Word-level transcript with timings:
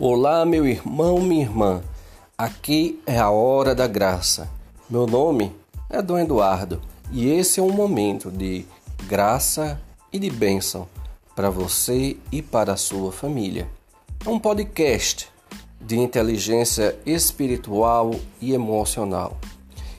Olá, 0.00 0.44
meu 0.44 0.66
irmão, 0.66 1.20
minha 1.20 1.42
irmã. 1.44 1.80
Aqui 2.36 3.00
é 3.06 3.16
a 3.16 3.30
hora 3.30 3.76
da 3.76 3.86
graça. 3.86 4.50
Meu 4.90 5.06
nome 5.06 5.54
é 5.88 6.02
Dom 6.02 6.18
Eduardo 6.18 6.82
e 7.12 7.30
esse 7.30 7.60
é 7.60 7.62
um 7.62 7.70
momento 7.70 8.28
de 8.28 8.66
graça 9.06 9.80
e 10.12 10.18
de 10.18 10.28
bênção 10.30 10.88
para 11.36 11.48
você 11.48 12.16
e 12.32 12.42
para 12.42 12.72
a 12.72 12.76
sua 12.76 13.12
família. 13.12 13.68
É 14.26 14.28
um 14.28 14.40
podcast 14.40 15.28
de 15.80 15.96
inteligência 15.96 16.98
espiritual 17.06 18.16
e 18.40 18.52
emocional. 18.52 19.38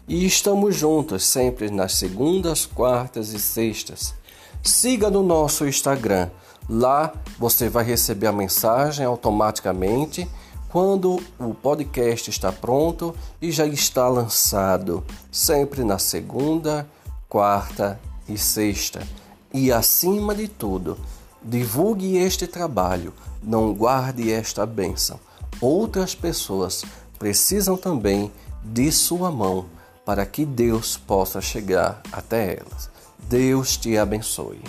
E 0.10 0.26
estamos 0.26 0.76
juntos 0.76 1.24
sempre 1.24 1.72
nas 1.72 1.94
segundas, 1.94 2.66
quartas 2.66 3.30
e 3.30 3.40
sextas. 3.40 4.14
Siga 4.62 5.10
no 5.10 5.24
nosso 5.24 5.66
Instagram 5.66 6.30
Lá 6.68 7.14
você 7.38 7.70
vai 7.70 7.84
receber 7.84 8.28
a 8.28 8.32
mensagem 8.32 9.06
automaticamente 9.06 10.28
quando 10.70 11.22
o 11.40 11.54
podcast 11.54 12.30
está 12.30 12.52
pronto 12.52 13.16
e 13.42 13.52
já 13.52 13.66
está 13.66 14.10
lançado, 14.10 15.04
sempre 15.32 15.84
na 15.84 15.98
segunda, 16.00 16.88
quarta 17.30 18.00
e 18.28 18.38
sexta. 18.38 19.02
E 19.54 19.72
acima 19.72 20.36
de 20.36 20.48
tudo, 20.48 20.98
divulgue 21.42 22.18
este 22.18 22.46
trabalho, 22.46 23.14
não 23.42 23.74
guarde 23.74 24.32
esta 24.32 24.66
bênção. 24.66 25.20
Outras 25.62 26.14
pessoas 26.14 26.84
precisam 27.18 27.78
também 27.78 28.32
de 28.64 28.92
sua 28.92 29.32
mão 29.32 29.68
para 30.04 30.26
que 30.26 30.46
Deus 30.46 30.98
possa 30.98 31.40
chegar 31.40 32.02
até 32.12 32.58
elas. 32.58 32.90
Deus 33.30 33.78
te 33.78 33.98
abençoe. 33.98 34.62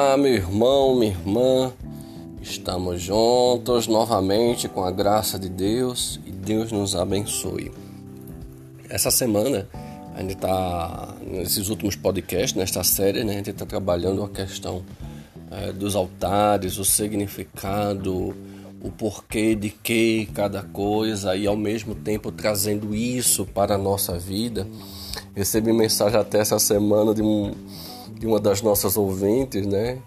Olá, 0.00 0.16
meu 0.16 0.32
irmão, 0.32 0.94
minha 0.94 1.10
irmã. 1.10 1.72
Estamos 2.40 3.02
juntos 3.02 3.88
novamente 3.88 4.68
com 4.68 4.84
a 4.84 4.92
graça 4.92 5.40
de 5.40 5.48
Deus 5.48 6.20
e 6.24 6.30
Deus 6.30 6.70
nos 6.70 6.94
abençoe. 6.94 7.72
Essa 8.88 9.10
semana 9.10 9.68
a 10.14 10.20
gente 10.20 10.34
está 10.34 11.16
nesses 11.20 11.68
últimos 11.68 11.96
podcasts, 11.96 12.54
nesta 12.54 12.84
série, 12.84 13.24
né, 13.24 13.32
a 13.32 13.36
gente 13.38 13.50
está 13.50 13.66
trabalhando 13.66 14.22
a 14.22 14.28
questão 14.28 14.84
é, 15.50 15.72
dos 15.72 15.96
altares, 15.96 16.78
o 16.78 16.84
significado, 16.84 18.36
o 18.80 18.92
porquê 18.96 19.56
de 19.56 19.68
que 19.68 20.26
cada 20.32 20.62
coisa 20.62 21.34
e 21.34 21.44
ao 21.44 21.56
mesmo 21.56 21.96
tempo 21.96 22.30
trazendo 22.30 22.94
isso 22.94 23.44
para 23.44 23.74
a 23.74 23.78
nossa 23.78 24.16
vida. 24.16 24.64
Recebi 25.34 25.72
mensagem 25.72 26.20
até 26.20 26.38
essa 26.38 26.60
semana 26.60 27.12
de 27.12 27.20
um 27.20 27.52
de 28.18 28.26
uma 28.26 28.40
das 28.40 28.62
nossas 28.62 28.96
ouvintes, 28.96 29.66
né? 29.66 29.98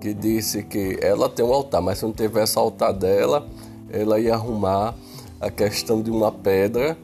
Que 0.00 0.12
disse 0.12 0.62
que 0.62 0.98
ela 1.00 1.28
tem 1.28 1.44
um 1.44 1.52
altar, 1.52 1.80
mas 1.80 1.98
se 1.98 2.04
não 2.04 2.12
tivesse 2.12 2.58
altar 2.58 2.92
dela, 2.92 3.48
ela 3.90 4.20
ia 4.20 4.34
arrumar 4.34 4.94
a 5.40 5.50
questão 5.50 6.02
de 6.02 6.10
uma 6.10 6.30
pedra, 6.30 6.96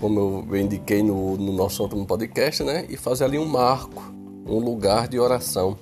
como 0.00 0.46
eu 0.50 0.56
indiquei 0.56 1.02
no, 1.02 1.36
no 1.36 1.52
nosso 1.52 1.82
último 1.82 2.06
podcast, 2.06 2.62
né? 2.62 2.86
E 2.88 2.96
fazer 2.96 3.24
ali 3.24 3.38
um 3.38 3.46
marco, 3.46 4.02
um 4.46 4.58
lugar 4.58 5.08
de 5.08 5.18
oração. 5.18 5.76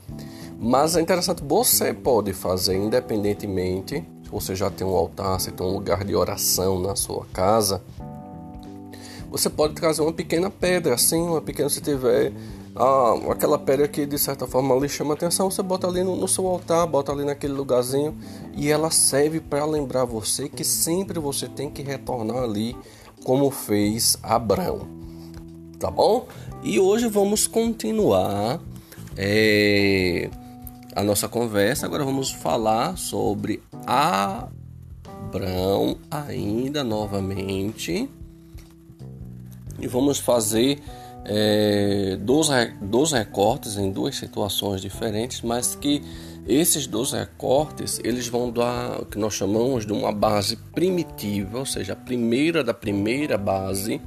Mas 0.59 0.97
é 0.97 1.01
interessante, 1.01 1.43
você 1.45 1.93
pode 1.93 2.33
fazer 2.33 2.77
independentemente, 2.77 4.03
se 4.23 4.31
você 4.31 4.55
já 4.55 4.71
tem 4.71 4.87
um 4.87 4.95
altar, 4.95 5.39
se 5.41 5.51
tem 5.51 5.67
um 5.67 5.73
lugar 5.73 6.05
de 6.05 6.15
oração 6.15 6.81
na 6.81 6.97
sua 6.97 7.27
casa, 7.33 7.83
você 9.31 9.51
pode 9.51 9.75
trazer 9.75 10.01
uma 10.01 10.13
pequena 10.13 10.49
pedra, 10.49 10.95
assim, 10.95 11.21
uma 11.21 11.43
pequena 11.43 11.69
se 11.69 11.81
tiver 11.81 12.33
ah, 12.77 13.15
aquela 13.31 13.59
pedra 13.59 13.87
que 13.87 14.05
de 14.05 14.19
certa 14.19 14.47
forma 14.47 14.75
lhe 14.75 14.89
chama 14.89 15.15
atenção, 15.15 15.51
você 15.51 15.63
bota 15.63 15.87
ali 15.87 16.03
no, 16.03 16.17
no 16.17 16.27
seu 16.27 16.47
altar, 16.47 16.87
bota 16.87 17.13
ali 17.13 17.25
naquele 17.25 17.53
lugarzinho 17.53 18.17
e 18.57 18.71
ela 18.71 18.91
serve 18.91 19.41
para 19.41 19.65
lembrar 19.65 20.05
você 20.05 20.49
que 20.49 20.65
sempre 20.65 21.21
você 21.21 21.49
tem 21.49 21.71
que 21.71 21.83
retornar 21.83 22.43
ali 22.43 22.77
como 23.23 23.51
fez 23.51 24.19
Abraão, 24.23 24.89
tá 25.79 25.91
bom? 25.91 26.27
E 26.63 26.81
hoje 26.81 27.09
vamos 27.09 27.47
continuar 27.47 28.61
é, 29.17 30.29
a 30.97 31.03
nossa 31.03 31.29
conversa. 31.29 31.87
Agora 31.87 32.05
vamos 32.05 32.31
falar 32.31 32.99
sobre 32.99 33.63
Abraão 33.87 34.49
ainda 36.11 36.83
novamente 36.83 38.11
e 39.79 39.87
vamos 39.87 40.19
fazer 40.19 40.83
é, 41.25 42.17
dos, 42.21 42.49
dos 42.81 43.13
recortes 43.13 43.77
em 43.77 43.91
duas 43.91 44.17
situações 44.17 44.81
diferentes, 44.81 45.41
mas 45.43 45.75
que 45.75 46.03
esses 46.47 46.87
dois 46.87 47.13
recortes 47.13 47.99
eles 48.05 48.29
vão 48.29 48.51
dar 48.51 49.01
o 49.01 49.07
que 49.07 49.19
nós 49.19 49.35
chamamos 49.35 49.87
de 49.87 49.93
uma 49.93 50.13
base 50.13 50.57
primitiva, 50.75 51.59
ou 51.59 51.67
seja, 51.67 51.95
a 51.95 51.97
primeira 51.97 52.63
da 52.63 52.75
primeira 52.75 53.39
base 53.39 54.01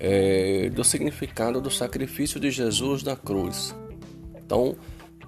é, 0.00 0.70
do 0.70 0.82
significado 0.82 1.60
do 1.60 1.70
sacrifício 1.70 2.40
de 2.40 2.50
Jesus 2.50 3.02
na 3.02 3.16
cruz. 3.16 3.74
Então, 4.36 4.76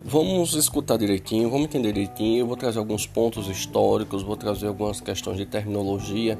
vamos 0.02 0.54
escutar 0.54 0.96
direitinho, 0.96 1.50
vamos 1.50 1.66
entender 1.66 1.92
direitinho. 1.92 2.38
Eu 2.38 2.46
vou 2.46 2.56
trazer 2.56 2.78
alguns 2.78 3.06
pontos 3.06 3.48
históricos, 3.48 4.22
vou 4.22 4.36
trazer 4.36 4.68
algumas 4.68 5.00
questões 5.00 5.36
de 5.36 5.44
terminologia, 5.44 6.38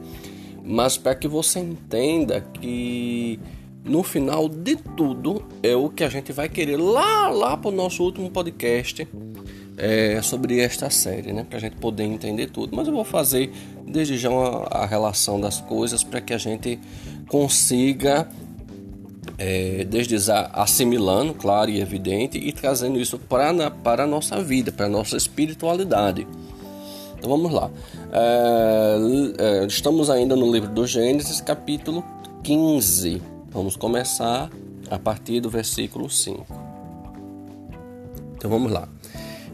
mas 0.64 0.96
para 0.96 1.14
que 1.14 1.28
você 1.28 1.58
entenda 1.58 2.40
que 2.40 3.38
no 3.84 4.02
final 4.02 4.48
de 4.48 4.76
tudo 4.76 5.42
é 5.62 5.74
o 5.74 5.88
que 5.88 6.04
a 6.04 6.08
gente 6.08 6.32
vai 6.32 6.48
querer 6.48 6.76
lá 6.76 7.28
lá 7.28 7.56
para 7.56 7.70
o 7.70 7.72
nosso 7.72 8.02
último 8.02 8.30
podcast 8.30 9.06
é, 9.76 10.20
sobre 10.22 10.60
esta 10.60 10.90
série, 10.90 11.32
né? 11.32 11.44
Para 11.48 11.56
a 11.56 11.60
gente 11.60 11.76
poder 11.76 12.04
entender 12.04 12.48
tudo. 12.48 12.76
Mas 12.76 12.86
eu 12.86 12.92
vou 12.92 13.04
fazer 13.04 13.50
desde 13.86 14.18
já 14.18 14.28
uma, 14.28 14.66
a 14.66 14.84
relação 14.84 15.40
das 15.40 15.60
coisas 15.60 16.04
para 16.04 16.20
que 16.20 16.34
a 16.34 16.38
gente 16.38 16.78
consiga 17.28 18.28
é, 19.38 19.84
desde 19.84 20.18
já 20.18 20.50
assimilando, 20.52 21.32
claro 21.32 21.70
e 21.70 21.80
evidente, 21.80 22.36
e 22.36 22.52
trazendo 22.52 23.00
isso 23.00 23.18
para, 23.18 23.70
para 23.70 24.04
a 24.04 24.06
nossa 24.06 24.42
vida, 24.42 24.70
para 24.70 24.84
a 24.84 24.88
nossa 24.88 25.16
espiritualidade. 25.16 26.26
Então 27.16 27.30
vamos 27.30 27.50
lá. 27.50 27.70
É, 28.12 29.62
é 29.62 29.66
estamos 29.66 30.10
ainda 30.10 30.36
no 30.36 30.52
livro 30.52 30.68
do 30.68 30.86
Gênesis, 30.86 31.40
capítulo 31.40 32.04
15. 32.42 33.39
Vamos 33.50 33.76
começar 33.76 34.50
a 34.90 34.98
partir 34.98 35.40
do 35.40 35.50
versículo 35.50 36.08
5. 36.08 36.46
Então 38.36 38.50
vamos 38.50 38.70
lá. 38.70 38.88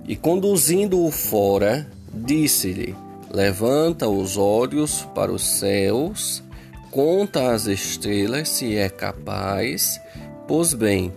E 0.06 0.14
conduzindo-o 0.14 1.10
fora, 1.10 1.90
disse-lhe: 2.12 2.94
Levanta 3.30 4.08
os 4.08 4.36
olhos 4.36 5.02
para 5.14 5.32
os 5.32 5.44
céus, 5.44 6.42
conta 6.90 7.52
as 7.52 7.66
estrelas, 7.66 8.48
se 8.48 8.76
é 8.76 8.88
capaz. 8.88 10.00
Pois 10.46 10.74
bem, 10.74 11.12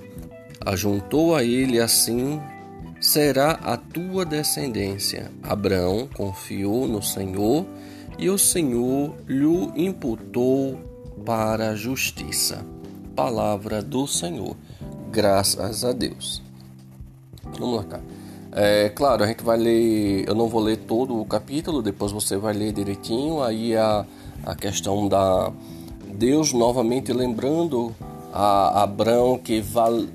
ajuntou 0.65 1.35
a 1.35 1.43
ele 1.43 1.79
assim 1.79 2.39
será 2.99 3.51
a 3.51 3.77
tua 3.77 4.25
descendência. 4.25 5.31
Abraão 5.41 6.07
confiou 6.13 6.87
no 6.87 7.01
Senhor 7.01 7.65
e 8.17 8.29
o 8.29 8.37
Senhor 8.37 9.15
lhe 9.27 9.85
imputou 9.85 10.77
para 11.25 11.69
a 11.69 11.75
justiça. 11.75 12.65
Palavra 13.19 13.81
do 13.81 14.07
Senhor. 14.07 14.55
Graças 15.11 15.83
a 15.83 15.91
Deus. 15.91 16.41
Vamos 17.59 17.75
lá, 17.75 17.83
cara. 17.83 18.03
É 18.53 18.87
claro, 18.87 19.25
a 19.25 19.27
gente 19.27 19.43
vai 19.43 19.57
ler. 19.57 20.25
Eu 20.25 20.33
não 20.33 20.47
vou 20.47 20.61
ler 20.61 20.77
todo 20.77 21.19
o 21.19 21.25
capítulo, 21.25 21.81
depois 21.81 22.13
você 22.13 22.37
vai 22.37 22.53
ler 22.53 22.71
direitinho. 22.71 23.43
Aí 23.43 23.75
a, 23.75 24.05
a 24.45 24.55
questão 24.55 25.05
da 25.09 25.51
Deus 26.13 26.53
novamente 26.53 27.11
lembrando 27.11 27.93
a 28.31 28.83
Abraão 28.83 29.37
que 29.37 29.59
val, 29.59 30.05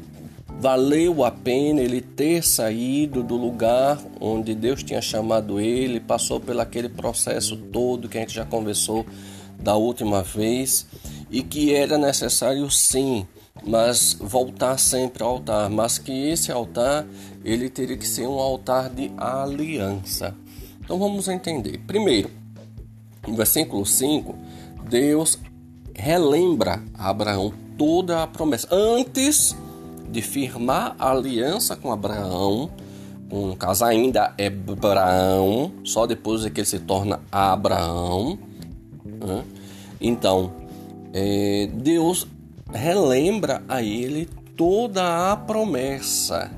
valeu 0.59 1.25
a 1.25 1.31
pena 1.31 1.83
ele 1.83 2.01
ter 2.01 2.43
saído 2.43 3.23
do 3.23 3.37
lugar 3.37 4.01
onde 4.19 4.55
Deus 4.55 4.83
tinha 4.83 5.03
chamado 5.03 5.61
ele, 5.61 6.01
passou 6.01 6.41
pelo 6.41 6.63
aquele 6.63 6.89
processo 6.89 7.55
todo 7.55 8.09
que 8.09 8.17
a 8.17 8.23
gente 8.23 8.33
já 8.33 8.47
conversou 8.47 9.05
da 9.61 9.77
última 9.77 10.23
vez 10.23 10.87
e 11.35 11.43
que 11.43 11.75
era 11.75 11.99
necessário 11.99 12.71
sim, 12.71 13.27
mas 13.67 14.17
voltar 14.21 14.79
sempre 14.79 15.25
ao 15.25 15.31
altar, 15.31 15.69
mas 15.69 15.99
que 15.99 16.13
esse 16.29 16.53
altar 16.53 17.05
ele 17.45 17.69
teria 17.69 17.97
que 17.97 18.07
ser 18.07 18.29
um 18.29 18.39
altar 18.39 18.89
de 18.89 19.11
aliança. 19.17 20.33
Então 20.81 20.97
vamos 20.97 21.27
entender. 21.27 21.79
Primeiro, 21.89 22.31
no 23.27 23.35
versículo 23.35 23.85
5, 23.85 24.33
Deus 24.89 25.37
relembra 25.93 26.81
a 26.95 27.11
Abraão 27.11 27.53
toda 27.77 28.23
a 28.23 28.29
promessa. 28.29 28.69
Antes, 28.71 29.57
de 30.09 30.23
firmar 30.23 30.95
aliança 31.01 31.75
com 31.75 31.91
Abraão, 31.91 32.71
um 33.29 33.57
caso 33.57 33.85
ainda 33.85 34.33
é 34.39 34.47
Abraão, 34.47 35.73
só 35.83 36.07
depois 36.07 36.45
é 36.45 36.51
que 36.51 36.61
ele 36.61 36.67
se 36.67 36.79
torna 36.79 37.19
Abraão. 37.33 38.39
Né? 39.05 39.45
Então, 40.01 40.63
é, 41.15 41.69
Deus 41.73 42.27
relembra 42.73 43.63
a 43.69 43.81
ele 43.81 44.29
toda 44.57 45.31
a 45.31 45.37
promessa 45.37 46.51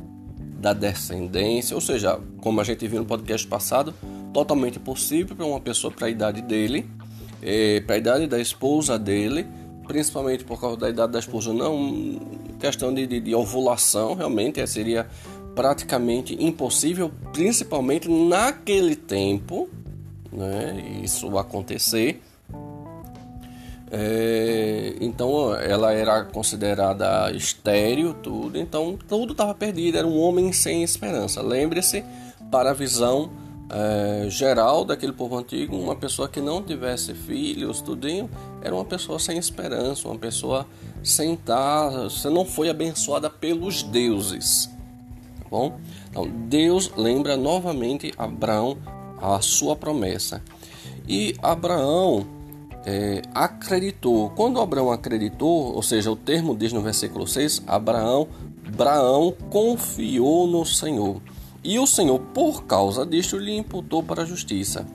da 0.59 0.73
descendência, 0.73 1.75
ou 1.75 1.81
seja, 1.81 2.19
como 2.41 2.59
a 2.61 2.65
gente 2.65 2.89
viu 2.89 3.01
no 3.01 3.07
podcast 3.07 3.47
passado, 3.47 3.93
totalmente 4.33 4.79
possível 4.79 5.37
para 5.37 5.45
uma 5.45 5.61
pessoa 5.61 5.93
para 5.93 6.07
a 6.07 6.11
idade 6.11 6.41
dele, 6.41 6.89
é, 7.43 7.81
para 7.81 7.97
a 7.97 7.99
idade 7.99 8.27
da 8.27 8.41
esposa 8.41 8.99
dele, 8.99 9.47
principalmente 9.87 10.43
por 10.43 10.59
causa 10.59 10.79
da 10.79 10.89
idade 10.89 11.13
da 11.13 11.19
esposa, 11.19 11.53
não 11.53 12.19
questão 12.59 12.93
de, 12.95 13.07
de, 13.07 13.21
de 13.21 13.35
ovulação, 13.35 14.15
realmente 14.15 14.67
seria 14.67 15.07
praticamente 15.55 16.35
impossível, 16.43 17.11
principalmente 17.33 18.09
naquele 18.09 18.97
tempo, 18.97 19.69
né, 20.33 21.01
isso 21.03 21.37
acontecer. 21.39 22.23
É, 23.91 24.97
então 25.01 25.55
ela 25.55 25.93
era 25.93 26.25
considerada 26.25 27.31
estéril, 27.33 28.15
tudo, 28.15 28.59
então 28.59 28.99
tudo 29.09 29.33
estava 29.33 29.55
perdido, 29.55 29.97
era 29.99 30.07
um 30.07 30.19
homem 30.19 30.53
sem 30.53 30.83
esperança. 30.83 31.41
Lembre-se, 31.41 32.05
para 32.51 32.71
a 32.71 32.75
visão 32.75 33.31
é, 33.71 34.27
geral 34.29 34.85
daquele 34.85 35.13
povo 35.13 35.37
antigo, 35.39 35.77
uma 35.77 35.95
pessoa 35.95 36.29
que 36.29 36.41
não 36.41 36.63
tivesse 36.63 37.15
filhos, 37.15 37.81
tudinho, 37.81 38.29
era 38.61 38.75
uma 38.75 38.85
pessoa 38.85 39.19
sem 39.19 39.39
esperança, 39.39 40.09
uma 40.09 40.19
pessoa 40.19 40.67
sem 41.03 41.35
estar, 41.35 41.91
você 41.91 42.29
não 42.29 42.45
foi 42.45 42.69
abençoada 42.69 43.31
pelos 43.31 43.85
deuses. 43.85 44.69
Tá 45.43 45.49
bom? 45.49 45.79
Então 46.11 46.29
Deus 46.49 46.91
lembra 46.97 47.37
novamente 47.37 48.13
Abraão 48.19 48.77
a 49.21 49.41
sua 49.41 49.77
promessa. 49.77 50.43
E 51.09 51.37
Abraão 51.41 52.36
é, 52.87 53.21
acreditou. 53.35 54.31
Quando 54.31 54.61
Abraão 54.61 54.93
acreditou, 54.93 55.75
ou 55.75 55.83
seja, 55.83 56.09
o 56.09 56.15
termo 56.15 56.57
diz 56.57 56.73
no 56.73 56.81
versículo 56.81 57.27
6, 57.27 57.65
Abraão, 57.67 58.29
Abraão 58.65 59.35
confiou 59.51 60.47
no 60.47 60.65
Senhor. 60.65 61.21
E 61.65 61.81
o 61.81 61.87
Senhor, 61.87 62.21
por 62.33 62.65
causa 62.65 63.05
disto, 63.05 63.37
lhe 63.37 63.57
imputou 63.57 64.05
para 64.05 64.23
a 64.23 64.25
justiça. 64.27 64.87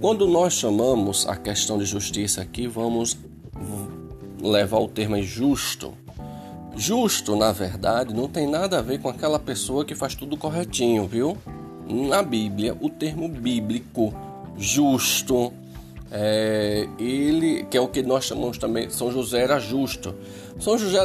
Quando 0.00 0.28
nós 0.28 0.52
chamamos 0.54 1.26
a 1.26 1.34
questão 1.34 1.78
de 1.78 1.84
justiça 1.84 2.42
aqui, 2.42 2.68
vamos 2.68 3.18
levar 4.40 4.78
o 4.78 4.86
termo 4.86 5.20
justo. 5.20 5.94
Justo, 6.76 7.34
na 7.34 7.50
verdade, 7.50 8.14
não 8.14 8.28
tem 8.28 8.46
nada 8.46 8.78
a 8.78 8.82
ver 8.82 9.00
com 9.00 9.08
aquela 9.08 9.38
pessoa 9.38 9.84
que 9.84 9.94
faz 9.96 10.14
tudo 10.14 10.36
corretinho, 10.36 11.08
viu? 11.08 11.36
Na 11.88 12.22
Bíblia, 12.22 12.76
o 12.80 12.88
termo 12.90 13.28
bíblico 13.28 14.14
justo 14.58 15.52
é, 16.10 16.88
ele, 16.98 17.64
que 17.70 17.76
é 17.76 17.80
o 17.80 17.88
que 17.88 18.02
nós 18.02 18.24
chamamos 18.24 18.58
também, 18.58 18.88
São 18.90 19.10
José 19.10 19.42
era 19.42 19.58
justo. 19.58 20.14
São 20.58 20.78
José 20.78 20.98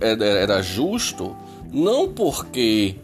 era, 0.00 0.24
era 0.24 0.62
justo 0.62 1.36
não 1.72 2.08
porque 2.08 2.96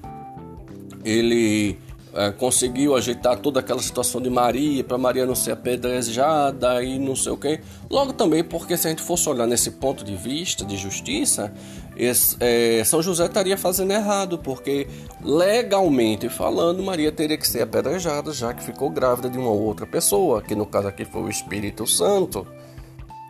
ele 1.04 1.78
é, 2.14 2.30
conseguiu 2.30 2.96
ajeitar 2.96 3.38
toda 3.38 3.60
aquela 3.60 3.82
situação 3.82 4.20
de 4.20 4.30
Maria, 4.30 4.82
para 4.82 4.96
Maria 4.96 5.26
não 5.26 5.34
ser 5.34 5.52
apedrejada 5.52 6.82
e 6.82 6.98
não 6.98 7.14
sei 7.14 7.32
o 7.32 7.36
que. 7.36 7.60
Logo 7.90 8.12
também 8.12 8.42
porque 8.42 8.76
se 8.76 8.86
a 8.86 8.90
gente 8.90 9.02
fosse 9.02 9.28
olhar 9.28 9.46
nesse 9.46 9.72
ponto 9.72 10.04
de 10.04 10.16
vista 10.16 10.64
de 10.64 10.76
justiça, 10.76 11.52
esse, 11.96 12.36
é, 12.40 12.82
São 12.84 13.02
José 13.02 13.26
estaria 13.26 13.56
fazendo 13.56 13.92
errado, 13.92 14.38
porque 14.38 14.86
legalmente 15.22 16.28
falando, 16.28 16.82
Maria 16.82 17.12
teria 17.12 17.38
que 17.38 17.46
ser 17.46 17.62
apedrejada, 17.62 18.32
já 18.32 18.52
que 18.52 18.62
ficou 18.62 18.90
grávida 18.90 19.28
de 19.30 19.38
uma 19.38 19.50
outra 19.50 19.86
pessoa, 19.86 20.42
que 20.42 20.54
no 20.54 20.66
caso 20.66 20.88
aqui 20.88 21.04
foi 21.04 21.22
o 21.22 21.30
Espírito 21.30 21.86
Santo. 21.86 22.46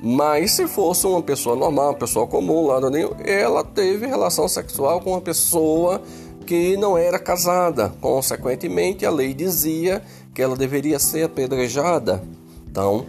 Mas 0.00 0.52
se 0.52 0.66
fosse 0.66 1.06
uma 1.06 1.22
pessoa 1.22 1.56
normal, 1.56 1.90
uma 1.90 1.98
pessoa 1.98 2.26
comum, 2.26 2.66
lá 2.66 2.90
nenhum, 2.90 3.12
ela 3.24 3.64
teve 3.64 4.06
relação 4.06 4.48
sexual 4.48 5.00
com 5.00 5.10
uma 5.10 5.20
pessoa 5.20 6.02
que 6.46 6.76
não 6.76 6.96
era 6.98 7.18
casada. 7.18 7.90
Consequentemente, 8.00 9.06
a 9.06 9.10
lei 9.10 9.32
dizia 9.32 10.02
que 10.34 10.42
ela 10.42 10.56
deveria 10.56 10.98
ser 10.98 11.24
apedrejada. 11.24 12.22
Então, 12.70 13.06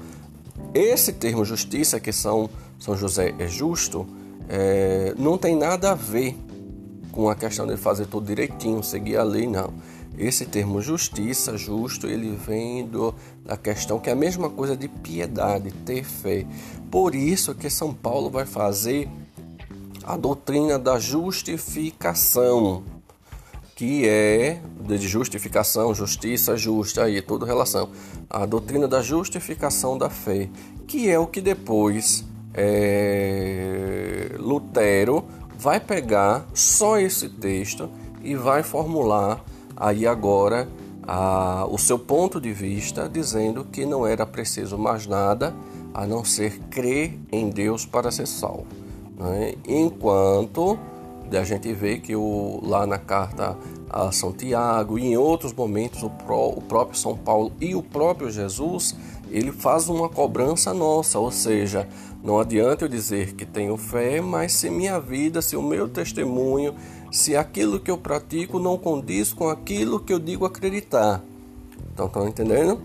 esse 0.73 1.11
termo 1.11 1.43
justiça, 1.43 1.99
que 1.99 2.13
São, 2.13 2.49
São 2.79 2.95
José 2.95 3.33
é 3.39 3.47
justo, 3.47 4.07
é, 4.49 5.13
não 5.17 5.37
tem 5.37 5.55
nada 5.55 5.91
a 5.91 5.95
ver 5.95 6.37
com 7.11 7.29
a 7.29 7.35
questão 7.35 7.65
de 7.65 7.77
fazer 7.77 8.05
tudo 8.07 8.27
direitinho, 8.27 8.83
seguir 8.83 9.17
a 9.17 9.23
lei, 9.23 9.47
não. 9.47 9.73
Esse 10.17 10.45
termo 10.45 10.81
justiça, 10.81 11.57
justo, 11.57 12.07
ele 12.07 12.35
vem 12.35 12.85
do, 12.85 13.13
da 13.43 13.57
questão 13.57 13.99
que 13.99 14.09
é 14.09 14.13
a 14.13 14.15
mesma 14.15 14.49
coisa 14.49 14.75
de 14.75 14.87
piedade, 14.87 15.71
ter 15.85 16.03
fé. 16.03 16.45
Por 16.89 17.15
isso 17.15 17.53
que 17.53 17.69
São 17.69 17.93
Paulo 17.93 18.29
vai 18.29 18.45
fazer 18.45 19.09
a 20.03 20.15
doutrina 20.15 20.77
da 20.77 20.99
justificação, 20.99 22.83
que 23.75 24.07
é 24.07 24.61
de 24.81 25.07
justificação, 25.07 25.93
justiça, 25.93 26.55
justa, 26.55 27.03
aí 27.03 27.21
tudo 27.21 27.45
relação. 27.45 27.89
A 28.29 28.45
doutrina 28.45 28.87
da 28.87 29.01
justificação 29.01 29.97
da 29.97 30.09
fé, 30.09 30.49
que 30.87 31.09
é 31.09 31.19
o 31.19 31.27
que 31.27 31.41
depois 31.41 32.23
é, 32.57 34.31
Lutero 34.39 35.25
vai 35.57 35.79
pegar 35.79 36.45
só 36.53 36.97
esse 36.97 37.27
texto 37.27 37.89
e 38.23 38.35
vai 38.35 38.63
formular 38.63 39.43
aí 39.75 40.07
agora 40.07 40.67
a, 41.07 41.67
o 41.69 41.77
seu 41.77 41.99
ponto 41.99 42.39
de 42.39 42.53
vista, 42.53 43.09
dizendo 43.09 43.65
que 43.65 43.85
não 43.85 44.07
era 44.07 44.25
preciso 44.25 44.77
mais 44.77 45.05
nada 45.05 45.53
a 45.93 46.07
não 46.07 46.23
ser 46.23 46.59
crer 46.69 47.19
em 47.31 47.49
Deus 47.49 47.85
para 47.85 48.09
ser 48.09 48.27
salvo. 48.27 48.65
Né? 49.17 49.55
Enquanto 49.67 50.77
a 51.31 51.43
gente 51.43 51.71
vê 51.73 51.97
que 51.97 52.15
o, 52.15 52.59
lá 52.63 52.85
na 52.85 52.97
carta 52.97 53.57
a 53.89 54.11
São 54.11 54.31
Tiago 54.31 54.97
e 54.97 55.05
em 55.05 55.17
outros 55.17 55.53
momentos 55.53 56.03
o, 56.03 56.09
pró, 56.09 56.49
o 56.49 56.61
próprio 56.61 56.97
São 56.97 57.17
Paulo 57.17 57.51
e 57.59 57.75
o 57.75 57.81
próprio 57.81 58.29
Jesus 58.29 58.95
ele 59.31 59.51
faz 59.51 59.89
uma 59.89 60.07
cobrança 60.07 60.73
nossa, 60.73 61.19
ou 61.19 61.31
seja, 61.31 61.87
não 62.25 62.39
adianta 62.39 62.85
eu 62.85 62.89
dizer 62.89 63.35
que 63.35 63.45
tenho 63.45 63.77
fé, 63.77 64.19
mas 64.19 64.51
se 64.53 64.67
minha 64.67 64.99
vida, 64.99 65.43
se 65.43 65.55
o 65.55 65.61
meu 65.61 65.87
testemunho, 65.87 66.73
se 67.11 67.37
aquilo 67.37 67.79
que 67.79 67.91
eu 67.91 67.99
pratico 67.99 68.57
não 68.57 68.79
condiz 68.79 69.31
com 69.31 69.47
aquilo 69.47 69.99
que 69.99 70.11
eu 70.11 70.17
digo 70.17 70.43
acreditar. 70.43 71.21
Então, 71.93 72.07
estão 72.07 72.27
entendendo? 72.27 72.81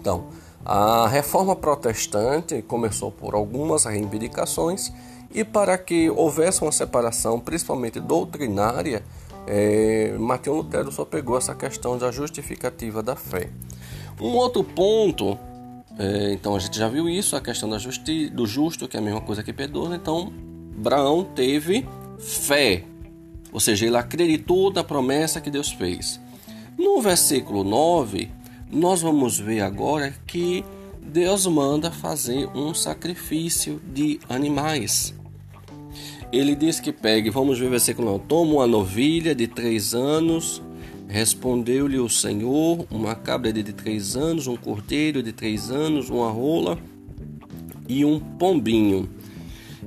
Então, 0.00 0.26
a 0.64 1.08
reforma 1.08 1.56
protestante 1.56 2.62
começou 2.62 3.10
por 3.10 3.34
algumas 3.34 3.86
reivindicações 3.86 4.92
e 5.34 5.42
para 5.42 5.76
que 5.76 6.08
houvesse 6.10 6.62
uma 6.62 6.70
separação, 6.70 7.40
principalmente 7.40 7.98
doutrinária, 7.98 9.02
é, 9.48 10.14
Martinho 10.16 10.54
Lutero 10.54 10.92
só 10.92 11.04
pegou 11.04 11.36
essa 11.36 11.56
questão 11.56 11.98
da 11.98 12.12
justificativa 12.12 13.02
da 13.02 13.16
fé. 13.16 13.50
Um 14.20 14.36
outro 14.36 14.62
ponto 14.62 15.36
é, 15.98 16.32
então 16.32 16.56
a 16.56 16.58
gente 16.58 16.78
já 16.78 16.88
viu 16.88 17.08
isso, 17.08 17.36
a 17.36 17.40
questão 17.40 17.68
da 17.68 17.78
justi 17.78 18.28
do 18.28 18.46
justo, 18.46 18.88
que 18.88 18.96
é 18.96 19.00
a 19.00 19.02
mesma 19.02 19.20
coisa 19.20 19.42
que 19.42 19.52
piedoso. 19.52 19.94
Então, 19.94 20.32
Abraão 20.76 21.24
teve 21.24 21.86
fé, 22.18 22.84
ou 23.52 23.60
seja, 23.60 23.86
ele 23.86 23.96
acreditou 23.96 24.72
na 24.72 24.82
promessa 24.82 25.40
que 25.40 25.50
Deus 25.50 25.70
fez. 25.70 26.20
No 26.76 27.00
versículo 27.00 27.62
9, 27.62 28.28
nós 28.70 29.00
vamos 29.00 29.38
ver 29.38 29.60
agora 29.60 30.12
que 30.26 30.64
Deus 31.00 31.46
manda 31.46 31.92
fazer 31.92 32.48
um 32.48 32.74
sacrifício 32.74 33.80
de 33.86 34.18
animais. 34.28 35.14
Ele 36.32 36.56
diz 36.56 36.80
que 36.80 36.90
pegue, 36.90 37.30
vamos 37.30 37.60
ver 37.60 37.66
o 37.66 37.70
versículo 37.70 38.10
9: 38.10 38.24
toma 38.26 38.54
uma 38.54 38.66
novilha 38.66 39.32
de 39.32 39.46
três 39.46 39.94
anos 39.94 40.60
Respondeu-lhe 41.08 41.98
o 41.98 42.08
Senhor: 42.08 42.86
Uma 42.90 43.14
cabra 43.14 43.52
de 43.52 43.72
três 43.72 44.16
anos, 44.16 44.46
um 44.46 44.56
cordeiro 44.56 45.22
de 45.22 45.32
três 45.32 45.70
anos, 45.70 46.10
uma 46.10 46.30
rola 46.30 46.78
e 47.88 48.04
um 48.04 48.18
pombinho. 48.18 49.08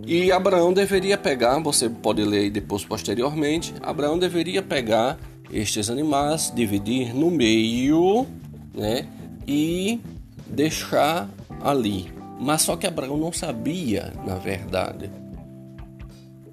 E 0.06 0.32
Abraão 0.32 0.72
deveria 0.72 1.18
pegar, 1.18 1.60
você 1.60 1.90
pode 1.90 2.24
ler 2.24 2.50
depois 2.50 2.86
posteriormente, 2.86 3.74
Abraão 3.82 4.18
deveria 4.18 4.62
pegar 4.62 5.20
estes 5.52 5.90
animais, 5.90 6.52
dividir 6.56 7.14
no 7.14 7.32
meio, 7.32 8.26
né, 8.74 9.08
e 9.48 10.00
deixar 10.46 11.30
ali. 11.62 12.12
Mas 12.40 12.62
só 12.62 12.78
que 12.78 12.86
Abraão 12.86 13.18
não 13.18 13.34
sabia, 13.34 14.14
na 14.26 14.36
verdade. 14.36 15.10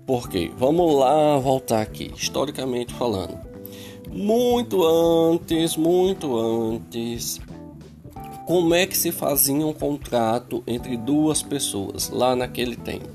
Por 0.07 0.29
quê? 0.29 0.51
Vamos 0.57 0.95
lá 0.99 1.39
voltar 1.39 1.83
aqui, 1.83 2.11
historicamente 2.17 2.95
falando 2.95 3.54
muito 4.11 4.85
antes, 4.85 5.77
muito 5.77 6.37
antes, 6.37 7.41
como 8.47 8.75
é 8.75 8.87
que 8.87 8.97
se 8.97 9.11
fazia 9.11 9.67
um 9.67 9.73
contrato 9.73 10.63
entre 10.67 10.97
duas 10.97 11.43
pessoas 11.43 12.11
lá 12.11 12.37
naquele 12.37 12.77
tempo? 12.77 13.09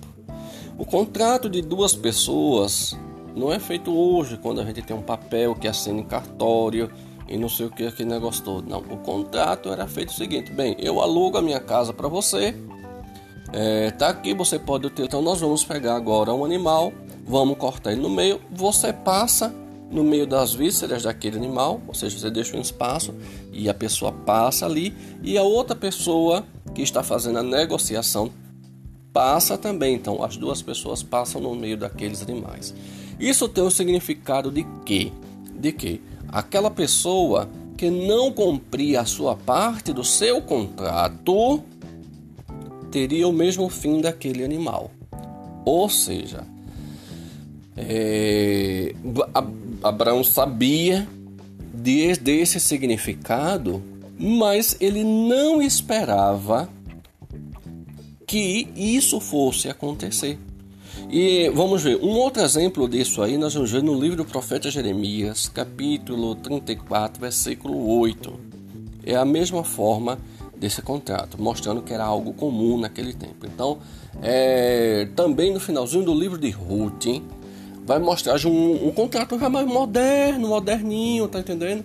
O 0.77 0.85
contrato 0.85 1.49
de 1.49 1.61
duas 1.61 1.93
pessoas 1.93 2.97
não 3.35 3.53
é 3.53 3.59
feito 3.59 3.95
hoje, 3.95 4.37
quando 4.37 4.59
a 4.59 4.65
gente 4.65 4.81
tem 4.81 4.95
um 4.95 5.01
papel 5.01 5.53
que 5.53 5.67
assina 5.67 5.99
em 5.99 6.03
cartório 6.03 6.89
e 7.27 7.37
não 7.37 7.47
sei 7.47 7.67
o 7.67 7.69
que, 7.69 7.85
aquele 7.85 8.09
negócio 8.09 8.43
todo. 8.43 8.67
Não, 8.67 8.79
o 8.79 8.97
contrato 8.97 9.69
era 9.69 9.87
feito 9.87 10.09
o 10.09 10.13
seguinte: 10.13 10.51
bem, 10.51 10.75
eu 10.79 10.99
alugo 10.99 11.37
a 11.37 11.41
minha 11.41 11.59
casa 11.59 11.93
para 11.93 12.07
você, 12.07 12.55
é, 13.53 13.91
tá 13.91 14.09
aqui, 14.09 14.33
você 14.33 14.57
pode 14.57 14.89
ter. 14.89 15.03
Então, 15.03 15.21
nós 15.21 15.39
vamos 15.39 15.63
pegar 15.63 15.95
agora 15.95 16.33
um 16.33 16.43
animal, 16.43 16.91
vamos 17.25 17.57
cortar 17.57 17.91
ele 17.91 18.01
no 18.01 18.09
meio, 18.09 18.41
você 18.51 18.91
passa 18.91 19.53
no 19.91 20.03
meio 20.03 20.27
das 20.27 20.53
vísceras 20.53 21.03
daquele 21.03 21.37
animal, 21.37 21.81
ou 21.87 21.93
seja, 21.93 22.17
você 22.17 22.29
deixa 22.29 22.55
um 22.55 22.61
espaço 22.61 23.13
e 23.51 23.67
a 23.69 23.73
pessoa 23.73 24.11
passa 24.11 24.65
ali, 24.65 24.95
e 25.23 25.37
a 25.37 25.43
outra 25.43 25.75
pessoa 25.75 26.45
que 26.75 26.81
está 26.81 27.01
fazendo 27.01 27.39
a 27.39 27.43
negociação 27.43 28.31
passa 29.11 29.57
também. 29.57 29.95
Então, 29.95 30.23
as 30.23 30.37
duas 30.37 30.61
pessoas 30.61 31.01
passam 31.01 31.41
no 31.41 31.55
meio 31.55 31.77
daqueles 31.77 32.21
animais. 32.21 32.73
Isso 33.19 33.49
tem 33.49 33.63
um 33.63 33.71
significado 33.71 34.51
de 34.51 34.65
quê? 34.85 35.11
De 35.55 35.71
que 35.71 36.01
aquela 36.27 36.69
pessoa 36.69 37.49
que 37.75 37.89
não 37.89 38.31
cumpria 38.31 39.01
a 39.01 39.05
sua 39.05 39.35
parte 39.35 39.91
do 39.91 40.03
seu 40.03 40.41
contrato 40.41 41.63
teria 42.91 43.27
o 43.27 43.33
mesmo 43.33 43.69
fim 43.69 44.01
daquele 44.01 44.43
animal. 44.43 44.91
Ou 45.65 45.89
seja, 45.89 46.45
é, 47.75 48.93
Abraão 49.81 50.23
sabia 50.23 51.07
de, 51.73 52.13
desse 52.17 52.59
significado, 52.59 53.81
mas 54.17 54.75
ele 54.79 55.03
não 55.03 55.61
esperava 55.61 56.69
que 58.27 58.67
isso 58.75 59.19
fosse 59.19 59.69
acontecer. 59.69 60.37
E 61.09 61.49
vamos 61.49 61.81
ver, 61.81 61.95
um 61.97 62.09
outro 62.09 62.43
exemplo 62.43 62.87
disso 62.87 63.23
aí 63.23 63.37
nós 63.37 63.53
vamos 63.53 63.71
ver 63.71 63.81
no 63.81 63.99
livro 63.99 64.17
do 64.17 64.25
profeta 64.25 64.69
Jeremias, 64.69 65.47
capítulo 65.47 66.35
34, 66.35 67.19
versículo 67.19 67.99
8. 67.99 68.39
É 69.05 69.15
a 69.15 69.25
mesma 69.25 69.63
forma 69.63 70.19
desse 70.55 70.81
contrato, 70.81 71.41
mostrando 71.41 71.81
que 71.81 71.93
era 71.93 72.03
algo 72.03 72.33
comum 72.33 72.77
naquele 72.77 73.13
tempo. 73.13 73.45
Então, 73.45 73.79
é, 74.21 75.07
também 75.15 75.53
no 75.53 75.59
finalzinho 75.59 76.03
do 76.03 76.13
livro 76.13 76.37
de 76.37 76.49
Ruth, 76.49 77.05
vai 77.89 77.97
mostrar 77.97 78.35
um, 78.45 78.87
um 78.87 78.91
contrato 78.91 79.39
já 79.39 79.49
mais 79.49 79.65
moderno, 79.65 80.49
moderninho, 80.49 81.27
tá 81.27 81.39
entendendo? 81.39 81.83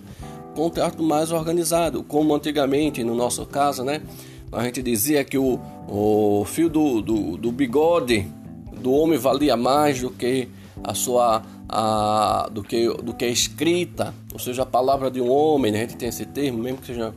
Contrato 0.55 1.01
mais 1.01 1.31
organizado, 1.31 2.03
como 2.03 2.35
antigamente, 2.35 3.03
no 3.03 3.15
nosso 3.15 3.43
caso, 3.47 3.83
né? 3.83 4.03
A 4.51 4.63
gente 4.63 4.83
dizia 4.83 5.23
que 5.23 5.35
o, 5.35 5.59
o 5.89 6.45
fio 6.45 6.69
do, 6.69 7.01
do, 7.01 7.37
do 7.37 7.51
bigode 7.51 8.31
do 8.79 8.91
homem 8.91 9.17
valia 9.17 9.57
mais 9.57 9.99
do 9.99 10.11
que 10.11 10.47
a 10.83 10.93
sua 10.93 11.41
a, 11.67 12.49
do 12.51 12.61
que 12.61 12.87
do 12.87 13.11
que 13.11 13.25
a 13.25 13.29
escrita, 13.29 14.13
ou 14.31 14.37
seja, 14.37 14.61
a 14.61 14.65
palavra 14.65 15.09
de 15.09 15.19
um 15.19 15.31
homem, 15.31 15.71
né? 15.71 15.79
a 15.79 15.81
gente 15.81 15.97
tem 15.97 16.09
esse 16.09 16.27
termo, 16.27 16.59
mesmo 16.59 16.77
que 16.81 16.85
seja 16.85 17.15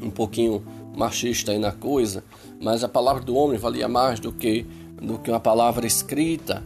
um 0.00 0.08
pouquinho 0.08 0.62
machista 0.96 1.50
aí 1.50 1.58
na 1.58 1.72
coisa, 1.72 2.22
mas 2.60 2.84
a 2.84 2.88
palavra 2.88 3.24
do 3.24 3.34
homem 3.34 3.58
valia 3.58 3.88
mais 3.88 4.20
do 4.20 4.30
que 4.30 4.64
do 5.02 5.18
que 5.18 5.32
uma 5.32 5.40
palavra 5.40 5.84
escrita. 5.84 6.62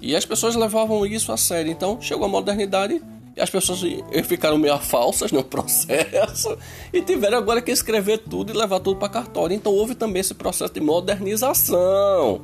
E 0.00 0.14
as 0.14 0.24
pessoas 0.24 0.54
levavam 0.54 1.04
isso 1.06 1.32
a 1.32 1.36
sério. 1.36 1.70
Então 1.70 2.00
chegou 2.00 2.26
a 2.26 2.28
modernidade 2.28 3.02
e 3.36 3.40
as 3.40 3.50
pessoas 3.50 3.80
ficaram 4.24 4.56
meio 4.56 4.78
falsas 4.78 5.30
no 5.30 5.42
processo 5.44 6.56
e 6.92 7.02
tiveram 7.02 7.38
agora 7.38 7.60
que 7.60 7.70
escrever 7.70 8.18
tudo 8.18 8.52
e 8.52 8.56
levar 8.56 8.80
tudo 8.80 8.98
para 8.98 9.08
cartório. 9.08 9.54
Então 9.54 9.72
houve 9.72 9.94
também 9.94 10.20
esse 10.20 10.34
processo 10.34 10.72
de 10.72 10.80
modernização. 10.80 12.40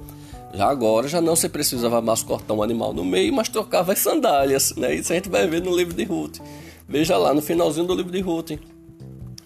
Já 0.55 0.69
agora 0.69 1.09
já 1.09 1.21
não 1.21 1.35
se 1.35 1.49
precisava 1.49 2.03
mais 2.03 2.23
cortar 2.23 2.53
um 2.53 2.63
animal 2.63 2.93
no 2.93 3.05
meio, 3.05 3.33
mas 3.33 3.49
trocava 3.49 3.93
as 3.93 4.01
sandálias. 4.01 4.75
Né? 4.77 4.95
Isso 4.97 5.13
a 5.13 5.17
gente 5.17 5.31
vai 5.31 5.47
ver 5.47 5.63
no 5.63 5.75
livro 5.75 5.95
de 5.95 6.05
Ruth. 6.05 6.41
Veja 6.87 7.17
lá 7.17 7.33
no 7.33 7.41
finalzinho 7.41 7.87
do 7.87 7.95
livro 7.95 8.13
de 8.13 8.21
Ruth. 8.21 8.59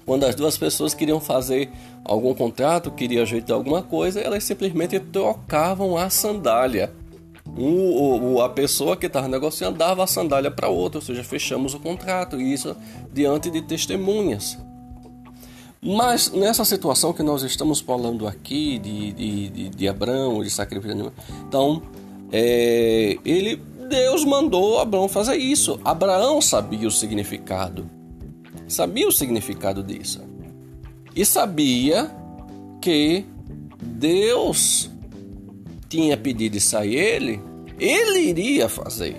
Quando 0.05 0.25
as 0.25 0.35
duas 0.35 0.57
pessoas 0.57 0.95
queriam 0.95 1.21
fazer 1.21 1.71
algum 2.05 2.35
contrato, 2.35 2.91
queriam 2.91 3.23
ajeitar 3.23 3.57
alguma 3.57 3.83
coisa, 3.83 4.21
elas 4.21 4.43
simplesmente 4.43 4.99
trocavam 4.99 5.97
a 5.97 6.11
sandália. 6.11 6.93
Um, 7.57 8.35
o, 8.35 8.43
a 8.43 8.49
pessoa 8.49 8.97
que 8.97 9.07
estava 9.07 9.29
negociando 9.29 9.79
dava 9.79 10.05
a 10.05 10.07
sandália 10.07 10.51
para 10.51 10.69
outra, 10.69 10.99
ou 10.99 11.05
seja, 11.05 11.23
fechamos 11.23 11.75
o 11.75 11.81
contrato, 11.81 12.41
e 12.41 12.53
isso 12.53 12.77
diante 13.13 13.51
de 13.51 13.63
testemunhas. 13.63 14.59
Mas 15.81 16.33
nessa 16.33 16.65
situação 16.65 17.13
que 17.13 17.23
nós 17.23 17.43
estamos 17.43 17.81
falando 17.81 18.27
aqui 18.27 18.79
de, 18.79 19.13
de, 19.13 19.49
de, 19.49 19.69
de 19.69 19.89
Abraão, 19.89 20.43
de 20.43 20.51
sacrifício 20.51 20.93
animal, 20.93 21.13
então 21.47 21.83
é, 22.33 23.17
ele, 23.25 23.57
Deus 23.89 24.25
mandou 24.25 24.81
Abraão 24.81 25.09
fazer 25.09 25.37
isso. 25.37 25.79
Abraão 25.85 26.41
sabia 26.41 26.89
o 26.89 26.91
significado, 26.91 27.89
sabia 28.67 29.07
o 29.07 29.13
significado 29.13 29.83
disso 29.83 30.21
e 31.15 31.25
sabia 31.25 32.11
que 32.81 33.25
Deus 33.81 34.91
tinha 35.89 36.17
pedido 36.17 36.57
isso 36.57 36.77
a 36.77 36.87
ele, 36.87 37.41
ele 37.79 38.21
iria 38.21 38.69
fazer. 38.69 39.17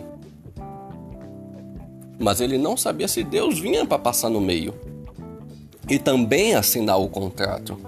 Mas 2.20 2.42
ele 2.42 2.58
não 2.58 2.76
sabia 2.76 3.08
se 3.08 3.24
Deus 3.24 3.60
vinha 3.60 3.86
para 3.86 4.00
passar 4.00 4.30
no 4.30 4.42
meio 4.42 4.74
e 5.90 6.00
também 6.00 6.56
assinar 6.56 7.00
o 7.00 7.08
contrato. 7.08 7.80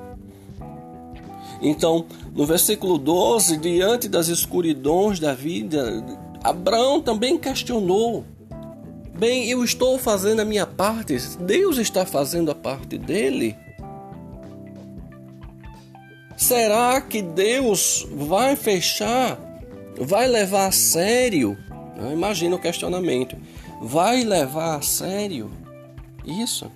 Então, 1.62 2.06
no 2.34 2.46
versículo 2.46 2.98
12, 2.98 3.58
diante 3.58 4.08
das 4.08 4.28
escuridões 4.28 5.20
da 5.20 5.34
vida, 5.34 6.04
Abraão 6.44 7.02
também 7.02 7.38
questionou: 7.38 8.24
Bem, 9.18 9.50
eu 9.50 9.64
estou 9.64 9.98
fazendo 9.98 10.40
a 10.40 10.46
minha 10.46 10.66
parte, 10.66 11.18
Deus 11.42 11.78
está 11.78 12.06
fazendo 12.06 12.52
a 12.52 12.56
parte 12.56 12.98
dele. 12.98 13.58
Será 16.39 17.01
que 17.01 17.22
Deus 17.22 18.08
vai 18.15 18.55
fechar, 18.55 19.38
vai 20.00 20.25
levar 20.25 20.67
a 20.67 20.72
sério? 20.72 21.58
Imagina 22.13 22.55
o 22.55 22.60
questionamento. 22.60 23.36
Vai 23.81 24.24
levar 24.24 24.77
a 24.77 24.81
sério 24.81 25.51
isso? 26.25 26.72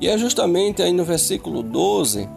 E 0.00 0.06
é 0.06 0.16
justamente 0.16 0.80
aí 0.80 0.92
no 0.92 1.04
versículo 1.04 1.60
12, 1.60 2.28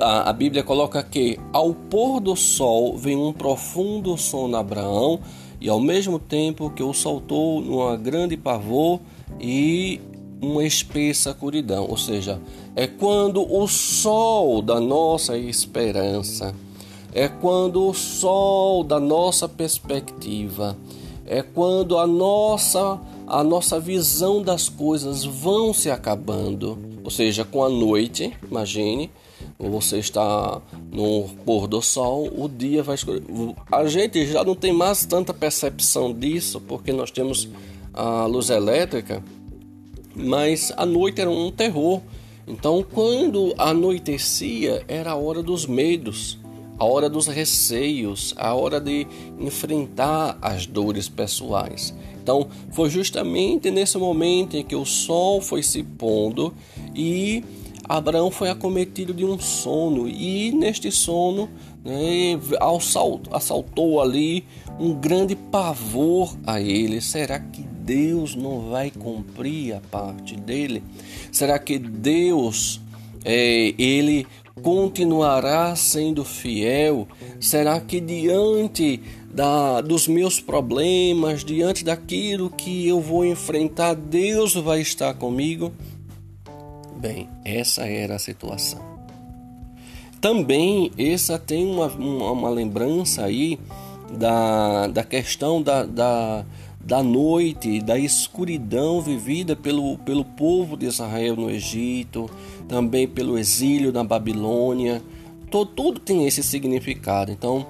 a, 0.00 0.32
Bíblia 0.32 0.62
coloca 0.62 1.02
que 1.02 1.38
ao 1.52 1.74
pôr 1.74 2.18
do 2.18 2.34
sol 2.34 2.96
vem 2.96 3.18
um 3.18 3.32
profundo 3.34 4.16
sono 4.16 4.56
a 4.56 4.60
Abraão, 4.60 5.20
e 5.60 5.68
ao 5.68 5.78
mesmo 5.78 6.18
tempo 6.18 6.70
que 6.70 6.82
o 6.82 6.94
soltou 6.94 7.60
numa 7.60 7.94
grande 7.98 8.38
pavor 8.38 9.00
e 9.38 10.00
uma 10.42 10.64
espessa 10.64 11.32
curidão, 11.32 11.86
ou 11.88 11.96
seja, 11.96 12.40
é 12.74 12.86
quando 12.86 13.40
o 13.40 13.66
sol 13.68 14.60
da 14.60 14.80
nossa 14.80 15.38
esperança, 15.38 16.54
é 17.14 17.28
quando 17.28 17.86
o 17.86 17.94
sol 17.94 18.82
da 18.82 18.98
nossa 18.98 19.48
perspectiva, 19.48 20.76
é 21.24 21.42
quando 21.42 21.96
a 21.96 22.06
nossa 22.06 23.00
a 23.24 23.42
nossa 23.42 23.80
visão 23.80 24.42
das 24.42 24.68
coisas 24.68 25.24
vão 25.24 25.72
se 25.72 25.88
acabando. 25.90 26.78
Ou 27.02 27.10
seja, 27.10 27.44
com 27.44 27.64
a 27.64 27.68
noite, 27.68 28.36
imagine, 28.50 29.10
você 29.58 29.98
está 29.98 30.60
no 30.90 31.28
pôr 31.44 31.66
do 31.66 31.80
sol, 31.80 32.30
o 32.36 32.48
dia 32.48 32.82
vai 32.82 32.94
escurecer. 32.94 33.26
A 33.70 33.86
gente 33.86 34.26
já 34.26 34.44
não 34.44 34.54
tem 34.54 34.72
mais 34.72 35.06
tanta 35.06 35.32
percepção 35.32 36.12
disso, 36.12 36.60
porque 36.60 36.92
nós 36.92 37.10
temos 37.10 37.48
a 37.94 38.26
luz 38.26 38.50
elétrica, 38.50 39.22
mas 40.14 40.72
a 40.76 40.84
noite 40.84 41.20
era 41.20 41.30
um 41.30 41.50
terror. 41.50 42.00
Então, 42.46 42.82
quando 42.82 43.54
anoitecia, 43.56 44.84
era 44.88 45.12
a 45.12 45.16
hora 45.16 45.42
dos 45.42 45.66
medos, 45.66 46.38
a 46.78 46.84
hora 46.84 47.08
dos 47.08 47.26
receios, 47.26 48.34
a 48.36 48.54
hora 48.54 48.80
de 48.80 49.06
enfrentar 49.38 50.38
as 50.42 50.66
dores 50.66 51.08
pessoais. 51.08 51.94
Então, 52.22 52.48
foi 52.72 52.90
justamente 52.90 53.70
nesse 53.70 53.98
momento 53.98 54.56
em 54.56 54.64
que 54.64 54.76
o 54.76 54.84
sol 54.84 55.40
foi 55.40 55.62
se 55.62 55.82
pondo 55.82 56.52
e 56.94 57.44
Abraão 57.88 58.30
foi 58.30 58.48
acometido 58.48 59.12
de 59.12 59.24
um 59.24 59.38
sono, 59.38 60.08
e 60.08 60.52
neste 60.52 60.90
sono 60.90 61.48
né, 61.84 62.38
assaltou 63.30 64.00
ali 64.00 64.44
um 64.78 64.94
grande 64.94 65.34
pavor 65.34 66.34
a 66.46 66.60
ele. 66.60 67.00
Será 67.00 67.38
que 67.38 67.66
Deus 67.84 68.34
não 68.36 68.70
vai 68.70 68.90
cumprir 68.90 69.74
a 69.74 69.80
parte 69.80 70.36
dele? 70.36 70.82
Será 71.32 71.58
que 71.58 71.78
Deus 71.78 72.80
é, 73.24 73.74
ele 73.76 74.26
continuará 74.62 75.74
sendo 75.74 76.24
fiel? 76.24 77.08
Será 77.40 77.80
que 77.80 78.00
diante 78.00 79.00
da, 79.32 79.80
dos 79.80 80.06
meus 80.06 80.38
problemas, 80.38 81.44
diante 81.44 81.84
daquilo 81.84 82.50
que 82.50 82.86
eu 82.86 83.00
vou 83.00 83.24
enfrentar, 83.24 83.94
Deus 83.94 84.54
vai 84.54 84.80
estar 84.80 85.14
comigo? 85.14 85.72
Bem, 86.96 87.28
essa 87.44 87.82
era 87.82 88.14
a 88.14 88.18
situação. 88.18 88.80
também 90.20 90.92
essa 90.96 91.36
tem 91.36 91.66
uma, 91.66 91.88
uma, 91.88 92.30
uma 92.30 92.48
lembrança 92.48 93.24
aí 93.24 93.58
da, 94.12 94.86
da 94.86 95.02
questão 95.02 95.60
da, 95.60 95.84
da, 95.84 96.44
da 96.84 97.02
noite, 97.02 97.80
da 97.80 97.98
escuridão 97.98 99.00
vivida 99.00 99.54
pelo, 99.54 99.98
pelo 99.98 100.24
povo 100.24 100.76
de 100.76 100.86
Israel 100.86 101.36
no 101.36 101.50
Egito, 101.50 102.28
também 102.68 103.06
pelo 103.06 103.38
exílio 103.38 103.92
na 103.92 104.02
Babilônia. 104.02 105.02
Tudo 105.50 106.00
tem 106.00 106.26
esse 106.26 106.42
significado. 106.42 107.30
Então, 107.30 107.66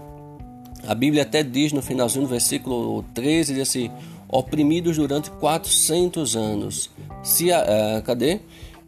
a 0.86 0.94
Bíblia 0.94 1.22
até 1.22 1.42
diz 1.42 1.72
no 1.72 1.82
finalzinho 1.82 2.24
do 2.24 2.30
versículo 2.30 3.04
13, 3.14 3.54
diz 3.54 3.68
assim, 3.68 3.90
oprimidos 4.28 4.96
durante 4.96 5.30
400 5.30 6.36
anos. 6.36 6.90
Se, 7.22 7.50
uh, 7.50 8.02
cadê? 8.04 8.40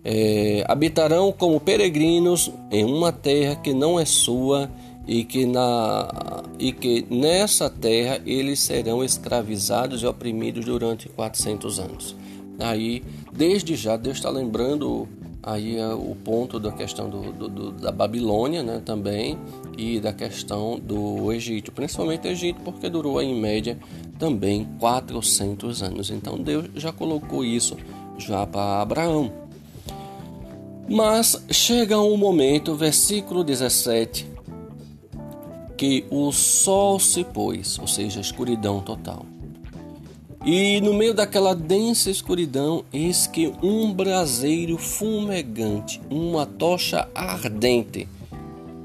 é, 0.05 0.63
habitarão 0.69 1.33
como 1.33 1.59
peregrinos 1.59 2.53
em 2.71 2.85
uma 2.85 3.11
terra 3.11 3.57
que 3.57 3.73
não 3.73 3.99
é 3.99 4.05
sua 4.05 4.71
e 5.07 5.25
que, 5.25 5.47
na, 5.47 6.43
e 6.59 6.73
que 6.73 7.07
nessa 7.11 7.69
terra 7.69 8.21
eles 8.25 8.61
serão 8.61 9.05
escravizados 9.05 10.03
e 10.03 10.07
oprimidos 10.07 10.65
durante 10.65 11.09
400 11.09 11.79
anos. 11.79 12.17
Aí, 12.59 13.03
desde 13.33 13.75
já, 13.75 13.97
Deus 13.97 14.17
está 14.17 14.31
lembrando 14.31 15.09
aí 15.43 15.77
é, 15.77 15.89
o 15.89 16.17
ponto 16.25 16.59
da 16.59 16.73
questão 16.73 17.11
do, 17.11 17.33
do, 17.33 17.49
do, 17.49 17.73
da 17.73 17.93
Babilônia 17.93 18.63
né, 18.63 18.81
também 18.85 19.39
e 19.77 20.01
da 20.01 20.13
questão 20.13 20.79
do 20.79 21.31
Egito, 21.33 21.71
principalmente 21.71 22.27
Egito, 22.27 22.61
porque 22.65 22.89
durou 22.89 23.21
em 23.21 23.39
média 23.39 23.79
também 24.19 24.67
400 24.79 25.83
anos. 25.83 26.11
Então 26.11 26.39
Deus 26.39 26.67
já 26.77 26.93
colocou 26.93 27.45
isso 27.45 27.77
já 28.17 28.47
para 28.47 28.81
Abraão. 28.81 29.31
Mas 30.89 31.43
chega 31.51 31.99
um 32.01 32.17
momento, 32.17 32.75
versículo 32.75 33.43
17, 33.43 34.34
que 35.77 36.05
o 36.11 36.33
sol 36.33 36.99
se 36.99 37.25
pôs, 37.25 37.79
ou 37.79 37.87
seja, 37.87 38.21
escuridão 38.21 38.81
total. 38.81 39.27
E 40.45 40.79
no 40.83 40.93
meio 40.93 41.15
daquela 41.15 41.55
densa 41.55 42.11
escuridão, 42.11 42.85
eis 42.93 43.27
que 43.27 43.51
um 43.63 43.91
braseiro 43.91 44.77
fumegante, 44.77 46.01
uma 46.11 46.45
tocha 46.45 47.09
ardente, 47.15 48.07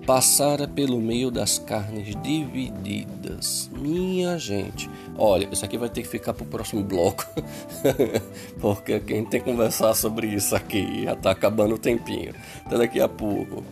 passara 0.06 0.68
pelo 0.68 1.00
meio 1.00 1.30
das 1.30 1.60
carnes 1.60 2.16
divididas. 2.24 3.70
Minha 3.78 4.40
gente, 4.40 4.90
olha, 5.18 5.50
isso 5.52 5.64
aqui 5.66 5.78
vai 5.78 5.90
ter 5.90 6.02
que 6.02 6.08
ficar 6.08 6.34
para 6.34 6.44
o 6.44 6.48
próximo 6.48 6.82
bloco, 6.82 7.26
porque 8.60 9.00
quem 9.02 9.26
tem 9.26 9.42
que 9.42 9.52
conversar 9.52 9.94
sobre 9.94 10.28
isso 10.28 10.56
aqui 10.56 11.04
já 11.04 11.14
está 11.14 11.32
acabando 11.32 11.76
o 11.76 11.78
tempinho. 11.78 12.34
Até 12.66 12.78
daqui 12.78 13.02
a 13.02 13.10
pouco. 13.10 13.64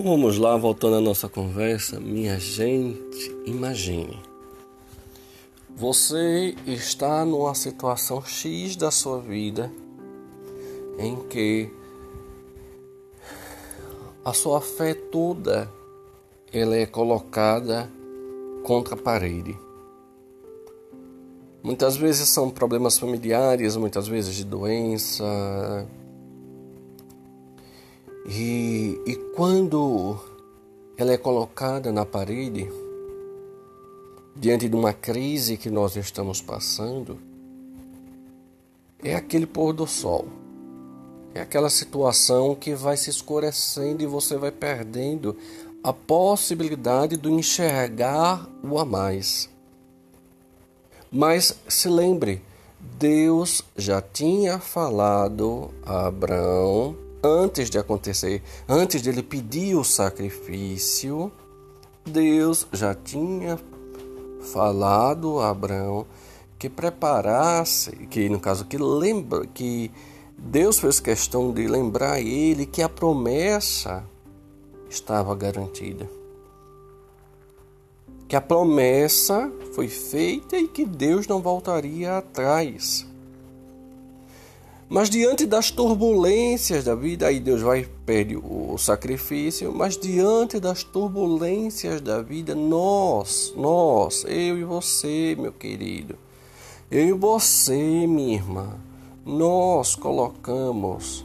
Então 0.00 0.12
vamos 0.12 0.38
lá, 0.38 0.56
voltando 0.56 0.96
à 0.96 1.00
nossa 1.02 1.28
conversa. 1.28 2.00
Minha 2.00 2.40
gente, 2.40 3.36
imagine. 3.44 4.18
Você 5.76 6.54
está 6.66 7.22
numa 7.22 7.54
situação 7.54 8.24
X 8.24 8.76
da 8.76 8.90
sua 8.90 9.20
vida 9.20 9.70
em 10.98 11.16
que 11.28 11.68
a 14.24 14.32
sua 14.32 14.62
fé 14.62 14.94
toda 14.94 15.70
ela 16.50 16.76
é 16.76 16.86
colocada 16.86 17.86
contra 18.64 18.94
a 18.94 18.98
parede. 18.98 19.54
Muitas 21.62 21.98
vezes 21.98 22.26
são 22.30 22.48
problemas 22.48 22.98
familiares, 22.98 23.76
muitas 23.76 24.08
vezes 24.08 24.34
de 24.34 24.46
doença, 24.46 25.86
e, 28.32 29.02
e 29.04 29.16
quando 29.34 30.16
ela 30.96 31.12
é 31.12 31.18
colocada 31.18 31.90
na 31.90 32.06
parede, 32.06 32.70
diante 34.36 34.68
de 34.68 34.76
uma 34.76 34.92
crise 34.92 35.56
que 35.56 35.68
nós 35.68 35.96
estamos 35.96 36.40
passando, 36.40 37.18
é 39.02 39.16
aquele 39.16 39.46
pôr 39.46 39.72
do 39.72 39.84
sol. 39.84 40.28
É 41.34 41.40
aquela 41.40 41.68
situação 41.68 42.54
que 42.54 42.72
vai 42.72 42.96
se 42.96 43.10
escurecendo 43.10 44.00
e 44.04 44.06
você 44.06 44.36
vai 44.36 44.52
perdendo 44.52 45.36
a 45.82 45.92
possibilidade 45.92 47.16
de 47.16 47.28
enxergar 47.28 48.48
o 48.62 48.78
a 48.78 48.84
mais. 48.84 49.50
Mas 51.10 51.58
se 51.66 51.88
lembre, 51.88 52.40
Deus 52.96 53.60
já 53.76 54.00
tinha 54.00 54.60
falado 54.60 55.74
a 55.84 56.06
Abraão 56.06 57.09
antes 57.22 57.68
de 57.70 57.78
acontecer, 57.78 58.42
antes 58.68 59.02
de 59.02 59.10
ele 59.10 59.22
pedir 59.22 59.74
o 59.76 59.84
sacrifício, 59.84 61.30
Deus 62.04 62.66
já 62.72 62.94
tinha 62.94 63.58
falado 64.52 65.38
a 65.38 65.50
Abraão 65.50 66.06
que 66.58 66.68
preparasse, 66.68 67.90
que 68.06 68.28
no 68.28 68.40
caso 68.40 68.64
que 68.66 68.76
lembra 68.76 69.46
que 69.46 69.90
Deus 70.36 70.78
fez 70.78 71.00
questão 71.00 71.52
de 71.52 71.66
lembrar 71.66 72.14
a 72.14 72.20
ele 72.20 72.66
que 72.66 72.82
a 72.82 72.88
promessa 72.88 74.04
estava 74.88 75.34
garantida. 75.34 76.08
Que 78.26 78.36
a 78.36 78.40
promessa 78.40 79.50
foi 79.74 79.88
feita 79.88 80.56
e 80.56 80.68
que 80.68 80.84
Deus 80.84 81.26
não 81.26 81.40
voltaria 81.40 82.18
atrás. 82.18 83.09
Mas 84.90 85.08
diante 85.08 85.46
das 85.46 85.70
turbulências 85.70 86.82
da 86.82 86.96
vida, 86.96 87.28
aí 87.28 87.38
Deus 87.38 87.62
vai 87.62 87.86
pedir 88.04 88.38
o 88.38 88.76
sacrifício, 88.76 89.72
mas 89.72 89.96
diante 89.96 90.58
das 90.58 90.82
turbulências 90.82 92.00
da 92.00 92.20
vida, 92.20 92.56
nós, 92.56 93.54
nós, 93.56 94.24
eu 94.26 94.58
e 94.58 94.64
você, 94.64 95.36
meu 95.38 95.52
querido, 95.52 96.18
eu 96.90 97.06
e 97.06 97.12
você, 97.12 98.04
minha 98.04 98.34
irmã, 98.34 98.80
nós 99.24 99.94
colocamos 99.94 101.24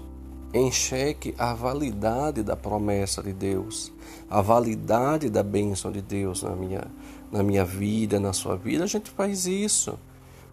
em 0.54 0.72
xeque 0.72 1.34
a 1.36 1.56
validade 1.56 2.44
da 2.44 2.56
promessa 2.56 3.24
de 3.24 3.34
Deus, 3.34 3.92
a 4.30 4.44
validade 4.44 5.28
da 5.28 5.42
bênção 5.42 5.92
de 5.92 6.04
Deus 6.04 6.44
na 6.44 6.56
minha, 6.56 6.84
na 7.32 7.42
minha 7.42 7.66
vida, 7.66 8.20
na 8.20 8.32
sua 8.32 8.56
vida. 8.56 8.84
A 8.84 8.88
gente 8.88 9.10
faz 9.10 9.48
isso, 9.48 9.98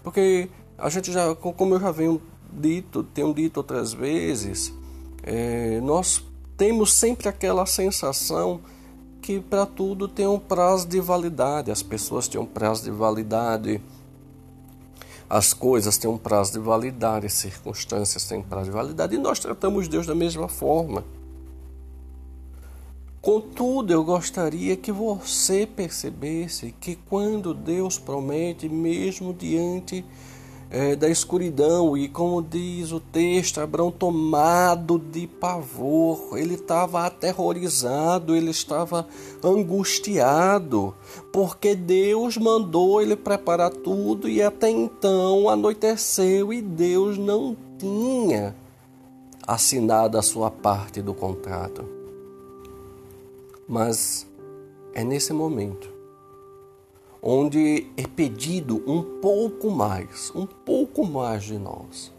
porque 0.02 0.48
a 0.78 0.88
gente 0.88 1.12
já, 1.12 1.34
como 1.34 1.74
eu 1.74 1.80
já 1.80 1.90
venho 1.90 2.18
dito, 2.52 3.02
tenho 3.02 3.32
dito 3.32 3.58
outras 3.58 3.92
vezes, 3.92 4.72
é, 5.22 5.80
nós 5.80 6.22
temos 6.56 6.92
sempre 6.92 7.28
aquela 7.28 7.66
sensação 7.66 8.60
que 9.20 9.40
para 9.40 9.64
tudo 9.64 10.08
tem 10.08 10.26
um 10.26 10.38
prazo 10.38 10.86
de 10.86 11.00
validade, 11.00 11.70
as 11.70 11.82
pessoas 11.82 12.26
têm 12.26 12.40
um 12.40 12.46
prazo 12.46 12.84
de 12.84 12.90
validade, 12.90 13.80
as 15.30 15.54
coisas 15.54 15.96
têm 15.96 16.10
um 16.10 16.18
prazo 16.18 16.52
de 16.52 16.58
validade, 16.58 17.26
as 17.26 17.32
circunstâncias 17.34 18.24
têm 18.24 18.38
um 18.38 18.42
prazo 18.42 18.66
de 18.66 18.72
validade, 18.72 19.14
e 19.14 19.18
nós 19.18 19.38
tratamos 19.38 19.88
Deus 19.88 20.06
da 20.06 20.14
mesma 20.14 20.48
forma. 20.48 21.04
Contudo, 23.22 23.92
eu 23.92 24.02
gostaria 24.02 24.76
que 24.76 24.90
você 24.90 25.64
percebesse 25.64 26.74
que 26.80 26.96
quando 26.96 27.54
Deus 27.54 27.96
promete, 27.96 28.68
mesmo 28.68 29.32
diante 29.32 30.04
é, 30.72 30.96
da 30.96 31.06
escuridão, 31.10 31.94
e 31.98 32.08
como 32.08 32.40
diz 32.40 32.92
o 32.92 32.98
texto, 32.98 33.60
Abraão 33.60 33.90
tomado 33.90 34.98
de 34.98 35.26
pavor, 35.26 36.38
ele 36.38 36.54
estava 36.54 37.04
aterrorizado, 37.04 38.34
ele 38.34 38.50
estava 38.50 39.06
angustiado, 39.44 40.94
porque 41.30 41.74
Deus 41.74 42.38
mandou 42.38 43.02
ele 43.02 43.14
preparar 43.14 43.68
tudo 43.68 44.26
e 44.26 44.40
até 44.40 44.70
então 44.70 45.46
anoiteceu 45.46 46.54
e 46.54 46.62
Deus 46.62 47.18
não 47.18 47.54
tinha 47.76 48.56
assinado 49.46 50.16
a 50.16 50.22
sua 50.22 50.50
parte 50.50 51.02
do 51.02 51.12
contrato. 51.12 51.84
Mas 53.68 54.26
é 54.94 55.04
nesse 55.04 55.34
momento 55.34 55.91
onde 57.22 57.86
é 57.96 58.02
pedido 58.02 58.82
um 58.86 59.20
pouco 59.20 59.70
mais, 59.70 60.32
um 60.34 60.44
pouco 60.44 61.06
mais 61.06 61.44
de 61.44 61.56
nós. 61.56 62.12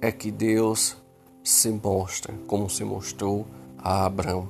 É 0.00 0.10
que 0.10 0.30
Deus 0.30 0.96
se 1.44 1.70
mostra 1.70 2.34
como 2.46 2.70
se 2.70 2.82
mostrou 2.82 3.46
a 3.78 4.06
Abraão. 4.06 4.48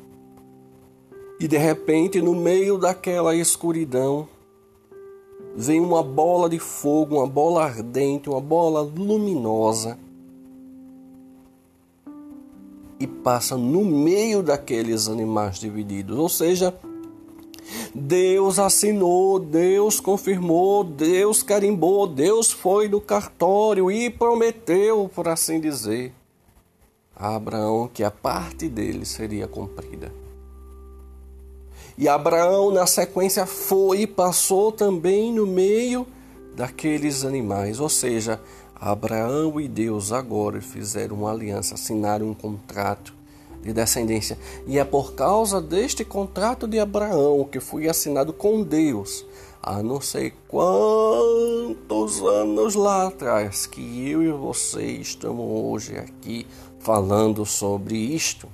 E 1.41 1.49
de 1.49 1.59
repente, 1.59 2.23
no 2.23 2.35
meio 2.35 2.79
daquela 2.79 3.35
escuridão, 3.35 4.29
vem 5.57 5.81
uma 5.81 6.03
bola 6.03 6.49
de 6.49 6.59
fogo, 6.59 7.17
uma 7.17 7.27
bola 7.27 7.65
ardente, 7.65 8.31
uma 8.31 8.41
bola 8.41 8.81
luminosa. 8.81 9.99
e 12.99 13.07
passa 13.07 13.57
no 13.57 13.85
meio 13.85 14.43
daqueles 14.43 15.09
animais 15.09 15.59
divididos. 15.59 16.19
Ou 16.19 16.29
seja, 16.29 16.75
Deus 17.95 18.59
assinou, 18.59 19.39
Deus 19.39 20.01
confirmou, 20.01 20.85
Deus 20.85 21.43
carimbou, 21.43 22.07
Deus 22.07 22.53
foi 22.53 22.89
no 22.89 23.01
cartório 23.01 23.91
e 23.91 24.11
prometeu, 24.11 25.11
por 25.15 25.29
assim 25.29 25.61
dizer, 25.61 26.13
a 27.15 27.35
Abraão 27.35 27.91
que 27.93 28.05
a 28.05 28.11
parte 28.11 28.69
dele 28.69 29.05
seria 29.05 29.49
cumprida. 29.49 30.13
E 31.99 32.09
Abraão, 32.09 32.71
na 32.71 32.87
sequência, 32.87 33.47
foi 33.47 34.03
e 34.03 34.07
passou 34.07 34.71
também 34.71 35.33
no 35.33 35.47
meio 35.47 36.07
daqueles 36.55 37.25
animais. 37.25 37.81
Ou 37.81 37.89
seja, 37.89 38.39
Abraão 38.75 39.59
e 39.59 39.67
Deus 39.67 40.13
agora 40.13 40.61
fizeram 40.61 41.17
uma 41.17 41.33
aliança, 41.33 41.75
assinaram 41.75 42.29
um 42.29 42.35
contrato 42.35 43.15
de 43.67 43.73
descendência. 43.73 44.39
E 44.67 44.79
é 44.79 44.85
por 44.85 45.15
causa 45.15 45.61
deste 45.61 46.05
contrato 46.05 46.67
de 46.67 46.79
Abraão 46.79 47.45
que 47.45 47.61
foi 47.61 47.89
assinado 47.89 48.33
com 48.33 48.63
Deus, 48.63 49.27
há 49.63 49.83
não 49.83 50.01
sei 50.01 50.33
quantos 50.49 52.23
anos 52.23 52.75
lá 52.75 53.09
atrás, 53.09 53.67
que 53.67 54.09
eu 54.09 54.23
e 54.23 54.31
você 54.31 54.85
estamos 54.85 55.45
hoje 55.45 55.99
aqui 55.99 56.47
falando 56.81 57.45
sobre 57.45 57.97
isto 57.97 58.49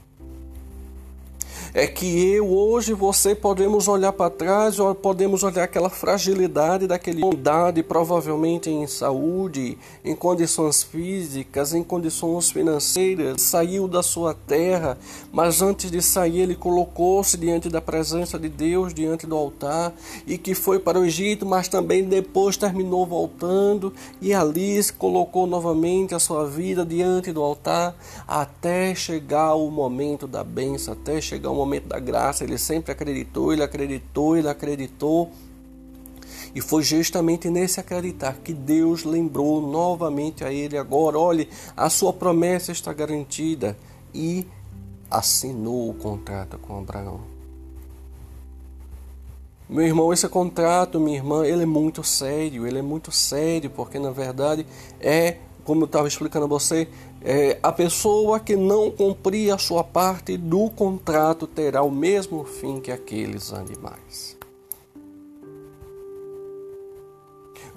é 1.75 1.87
que 1.87 2.35
eu 2.35 2.53
hoje 2.53 2.93
você 2.93 3.35
podemos 3.35 3.89
olhar 3.89 4.13
para 4.13 4.29
trás, 4.29 4.79
ou 4.79 4.95
podemos 4.95 5.43
olhar 5.43 5.65
aquela 5.65 5.89
fragilidade 5.89 6.87
daquele 6.87 7.25
idade, 7.25 7.83
provavelmente 7.83 8.69
em 8.69 8.87
saúde, 8.87 9.79
em 10.05 10.15
condições 10.15 10.83
físicas, 10.83 11.73
em 11.73 11.83
condições 11.83 12.51
financeiras, 12.51 13.41
saiu 13.41 13.89
da 13.89 14.03
sua 14.03 14.35
terra, 14.35 14.99
mas 15.33 15.63
antes 15.63 15.91
de 15.91 16.03
sair 16.03 16.41
ele 16.41 16.55
colocou-se 16.55 17.39
diante 17.39 17.71
da 17.71 17.81
presença 17.81 18.39
de 18.39 18.51
Deus, 18.51 18.93
diante 18.93 19.27
do 19.27 19.35
altar, 19.35 19.95
e 20.27 20.37
que 20.37 20.55
foi 20.55 20.79
para 20.79 21.01
o 21.01 21.05
Egito, 21.07 21.47
mas 21.47 21.69
também 21.69 22.05
depois 22.05 22.59
terminou 22.59 23.07
voltando 23.07 23.95
e 24.21 24.35
ali 24.35 24.83
se 24.83 24.93
colocou 24.93 25.47
novamente 25.47 26.15
a 26.15 26.19
sua 26.19 26.47
vida 26.47 26.85
diante 26.85 27.33
do 27.33 27.43
altar 27.43 27.97
até 28.29 28.95
chegar 28.95 29.55
o 29.55 29.71
momento 29.71 30.27
da 30.27 30.45
bênção, 30.45 30.93
até 30.93 31.19
chegar 31.19 31.51
o 31.51 31.62
momento 31.65 31.89
da 31.89 31.99
graça, 31.99 32.45
ele 32.45 32.59
sempre 32.59 32.93
acreditou, 32.93 33.53
ele 33.53 33.63
acreditou, 33.63 34.37
ele 34.37 34.49
acreditou. 34.49 35.31
E 36.55 36.61
foi 36.61 36.83
justamente 36.83 37.49
nesse 37.49 37.81
acreditar 37.81 38.37
que 38.45 38.53
Deus 38.53 39.05
lembrou 39.05 39.61
novamente 39.61 40.45
a 40.45 40.53
ele 40.53 40.77
agora: 40.77 41.19
olhe, 41.19 41.49
a 41.77 41.89
sua 41.89 42.13
promessa 42.13 42.73
está 42.73 42.93
garantida. 42.93 43.77
E 44.15 44.47
assinou 45.11 45.91
o 45.91 45.95
contrato 45.95 46.59
com 46.59 46.79
Abraão. 46.79 47.21
Meu 49.69 49.87
irmão, 49.87 50.13
esse 50.13 50.29
contrato, 50.29 51.01
minha 51.01 51.17
irmã, 51.17 51.47
ele 51.47 51.63
é 51.63 51.67
muito 51.67 52.05
sério, 52.05 52.67
ele 52.67 52.79
é 52.79 52.83
muito 52.83 53.11
sério, 53.11 53.71
porque 53.71 53.99
na 53.99 54.11
verdade 54.11 54.67
é 55.01 55.39
como 55.65 55.83
eu 55.83 55.87
estava 55.87 56.09
explicando 56.09 56.45
a 56.45 56.49
você, 56.49 56.89
é, 57.25 57.59
a 57.63 57.71
pessoa 57.71 58.41
que 58.41 58.57
não 58.57 58.91
cumprir 58.91 59.53
a 59.53 59.59
sua 59.59 59.85
parte 59.85 60.37
do 60.37 60.69
contrato 60.71 61.47
terá 61.47 61.83
o 61.83 61.91
mesmo 61.91 62.45
fim 62.45 62.81
que 62.81 62.91
aqueles 62.91 63.53
animais. 63.53 64.37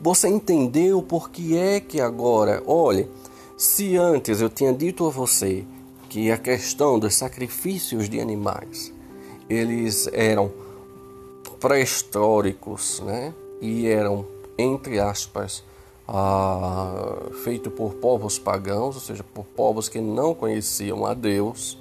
Você 0.01 0.27
entendeu 0.27 1.01
por 1.01 1.29
que 1.29 1.57
é 1.57 1.79
que 1.79 2.01
agora, 2.01 2.61
olhe, 2.65 3.07
se 3.57 3.95
antes 3.95 4.41
eu 4.41 4.49
tinha 4.49 4.73
dito 4.73 5.05
a 5.07 5.09
você 5.09 5.65
que 6.09 6.31
a 6.31 6.37
questão 6.37 6.99
dos 6.99 7.15
sacrifícios 7.15 8.09
de 8.09 8.19
animais, 8.19 8.93
eles 9.49 10.09
eram 10.11 10.51
pré-históricos, 11.59 13.01
né? 13.05 13.33
E 13.61 13.87
eram, 13.87 14.25
entre 14.57 14.99
aspas, 14.99 15.63
ah, 16.07 17.17
feito 17.43 17.71
por 17.71 17.95
povos 17.95 18.37
pagãos, 18.37 18.95
ou 18.95 19.01
seja, 19.01 19.23
por 19.23 19.45
povos 19.45 19.89
que 19.89 19.99
não 19.99 20.33
conheciam 20.33 21.05
a 21.05 21.13
Deus, 21.13 21.77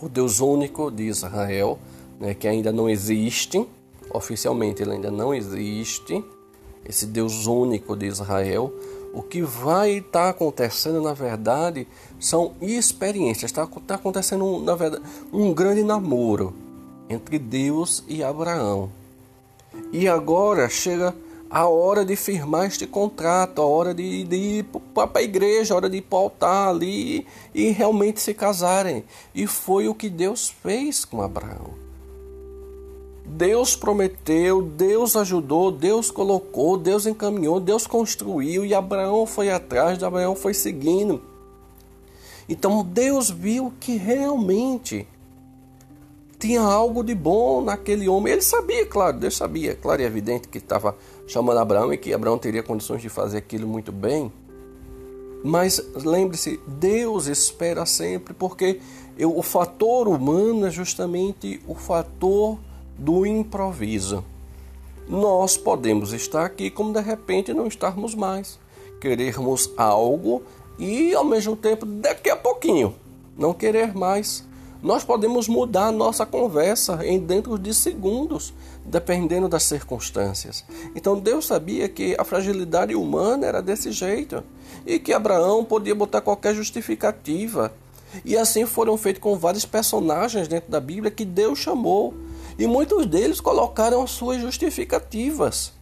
o 0.00 0.08
Deus 0.08 0.40
único 0.40 0.90
de 0.90 1.04
Israel, 1.04 1.78
né, 2.18 2.34
que 2.34 2.48
ainda 2.48 2.72
não 2.72 2.88
existe, 2.88 3.66
oficialmente 4.12 4.82
ele 4.82 4.92
ainda 4.92 5.10
não 5.10 5.34
existe, 5.34 6.24
esse 6.84 7.06
Deus 7.06 7.46
único 7.46 7.96
de 7.96 8.06
Israel. 8.06 8.72
O 9.12 9.22
que 9.22 9.42
vai 9.42 9.98
estar 9.98 10.24
tá 10.24 10.28
acontecendo, 10.30 11.02
na 11.02 11.12
verdade, 11.12 11.86
são 12.20 12.52
experiências. 12.60 13.50
Está 13.50 13.66
tá 13.66 13.96
acontecendo, 13.96 14.60
na 14.60 14.74
verdade, 14.74 15.02
um 15.32 15.52
grande 15.52 15.82
namoro 15.82 16.54
entre 17.08 17.38
Deus 17.38 18.04
e 18.06 18.22
Abraão. 18.22 18.90
E 19.92 20.08
agora 20.08 20.68
chega 20.68 21.14
a 21.50 21.66
hora 21.66 22.04
de 22.04 22.14
firmar 22.14 22.66
este 22.66 22.86
contrato, 22.86 23.62
a 23.62 23.66
hora 23.66 23.94
de, 23.94 24.24
de 24.24 24.36
ir 24.36 24.64
para 24.94 25.10
a 25.14 25.22
igreja, 25.22 25.72
a 25.72 25.76
hora 25.76 25.88
de 25.88 25.98
ir 25.98 26.02
para 26.02 26.18
o 26.18 26.22
altar 26.22 26.68
ali 26.68 27.26
e 27.54 27.70
realmente 27.70 28.20
se 28.20 28.34
casarem. 28.34 29.04
E 29.34 29.46
foi 29.46 29.88
o 29.88 29.94
que 29.94 30.10
Deus 30.10 30.48
fez 30.48 31.04
com 31.04 31.22
Abraão. 31.22 31.88
Deus 33.24 33.76
prometeu, 33.76 34.62
Deus 34.62 35.14
ajudou, 35.14 35.70
Deus 35.70 36.10
colocou, 36.10 36.76
Deus 36.76 37.06
encaminhou, 37.06 37.60
Deus 37.60 37.86
construiu 37.86 38.64
e 38.64 38.74
Abraão 38.74 39.26
foi 39.26 39.50
atrás, 39.50 40.02
Abraão 40.02 40.34
foi 40.34 40.54
seguindo. 40.54 41.22
Então 42.48 42.82
Deus 42.82 43.30
viu 43.30 43.72
que 43.78 43.96
realmente 43.96 45.06
tinha 46.38 46.62
algo 46.62 47.02
de 47.02 47.14
bom 47.14 47.60
naquele 47.60 48.08
homem. 48.08 48.32
Ele 48.32 48.42
sabia, 48.42 48.86
claro, 48.86 49.18
Deus 49.18 49.36
sabia, 49.36 49.74
claro 49.74 50.00
e 50.00 50.04
evidente 50.04 50.48
que 50.48 50.58
estava 50.58 50.96
chamando 51.28 51.58
Abraão 51.58 51.92
e 51.92 51.98
que 51.98 52.12
Abraão 52.12 52.38
teria 52.38 52.62
condições 52.62 53.02
de 53.02 53.08
fazer 53.08 53.38
aquilo 53.38 53.68
muito 53.68 53.92
bem. 53.92 54.32
Mas 55.44 55.80
lembre-se, 55.94 56.58
Deus 56.66 57.26
espera 57.26 57.86
sempre, 57.86 58.34
porque 58.34 58.80
eu, 59.16 59.36
o 59.36 59.42
fator 59.42 60.08
humano 60.08 60.66
é 60.66 60.70
justamente 60.70 61.60
o 61.68 61.74
fator 61.74 62.58
do 62.98 63.24
improviso. 63.24 64.24
Nós 65.08 65.56
podemos 65.56 66.12
estar 66.12 66.44
aqui 66.44 66.70
como 66.70 66.92
de 66.92 67.00
repente 67.00 67.54
não 67.54 67.68
estarmos 67.68 68.14
mais. 68.14 68.58
Querermos 69.00 69.70
algo 69.76 70.42
e 70.78 71.14
ao 71.14 71.24
mesmo 71.24 71.54
tempo, 71.54 71.86
daqui 71.86 72.30
a 72.30 72.36
pouquinho, 72.36 72.94
não 73.36 73.54
querer 73.54 73.94
mais. 73.94 74.44
Nós 74.80 75.02
podemos 75.02 75.48
mudar 75.48 75.86
a 75.86 75.92
nossa 75.92 76.24
conversa 76.24 77.04
em 77.04 77.18
dentro 77.18 77.58
de 77.58 77.74
segundos, 77.74 78.54
dependendo 78.84 79.48
das 79.48 79.64
circunstâncias. 79.64 80.64
Então 80.94 81.18
Deus 81.18 81.46
sabia 81.46 81.88
que 81.88 82.14
a 82.18 82.24
fragilidade 82.24 82.94
humana 82.94 83.46
era 83.46 83.60
desse 83.60 83.90
jeito 83.90 84.42
e 84.86 85.00
que 85.00 85.12
Abraão 85.12 85.64
podia 85.64 85.94
botar 85.94 86.20
qualquer 86.20 86.54
justificativa. 86.54 87.72
E 88.24 88.36
assim 88.36 88.66
foram 88.66 88.96
feitos 88.96 89.20
com 89.20 89.36
vários 89.36 89.64
personagens 89.64 90.46
dentro 90.46 90.70
da 90.70 90.80
Bíblia 90.80 91.10
que 91.10 91.24
Deus 91.24 91.58
chamou. 91.58 92.14
E 92.56 92.66
muitos 92.66 93.04
deles 93.06 93.40
colocaram 93.40 94.02
as 94.02 94.12
suas 94.12 94.40
justificativas. 94.40 95.72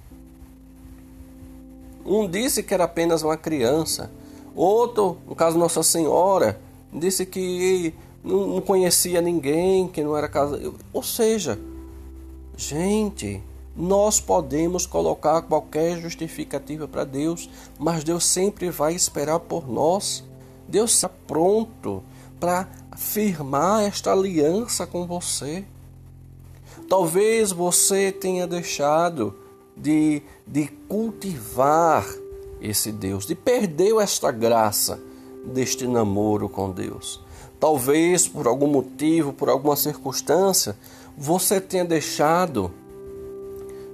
Um 2.04 2.28
disse 2.28 2.62
que 2.62 2.72
era 2.72 2.84
apenas 2.84 3.22
uma 3.22 3.36
criança. 3.36 4.10
Outro, 4.54 5.18
no 5.26 5.34
caso 5.34 5.58
Nossa 5.58 5.82
Senhora, 5.82 6.58
disse 6.92 7.26
que 7.26 7.92
não, 8.26 8.46
não 8.48 8.60
conhecia 8.60 9.20
ninguém, 9.20 9.86
que 9.86 10.02
não 10.02 10.16
era 10.16 10.28
casado. 10.28 10.74
Ou 10.92 11.02
seja, 11.02 11.58
gente, 12.56 13.40
nós 13.76 14.18
podemos 14.18 14.84
colocar 14.84 15.42
qualquer 15.42 16.00
justificativa 16.00 16.88
para 16.88 17.04
Deus, 17.04 17.48
mas 17.78 18.02
Deus 18.02 18.24
sempre 18.24 18.68
vai 18.68 18.94
esperar 18.94 19.38
por 19.38 19.70
nós. 19.70 20.24
Deus 20.66 20.92
está 20.94 21.08
pronto 21.08 22.02
para 22.40 22.68
firmar 22.96 23.84
esta 23.84 24.12
aliança 24.12 24.86
com 24.86 25.06
você. 25.06 25.64
Talvez 26.88 27.52
você 27.52 28.10
tenha 28.10 28.46
deixado 28.46 29.34
de, 29.76 30.22
de 30.46 30.66
cultivar 30.88 32.06
esse 32.60 32.90
Deus, 32.90 33.26
de 33.26 33.34
perder 33.34 33.94
esta 34.00 34.32
graça 34.32 35.00
deste 35.44 35.86
namoro 35.86 36.48
com 36.48 36.70
Deus. 36.70 37.25
Talvez 37.58 38.28
por 38.28 38.46
algum 38.46 38.66
motivo, 38.66 39.32
por 39.32 39.48
alguma 39.48 39.76
circunstância, 39.76 40.76
você 41.16 41.60
tenha 41.60 41.84
deixado 41.84 42.70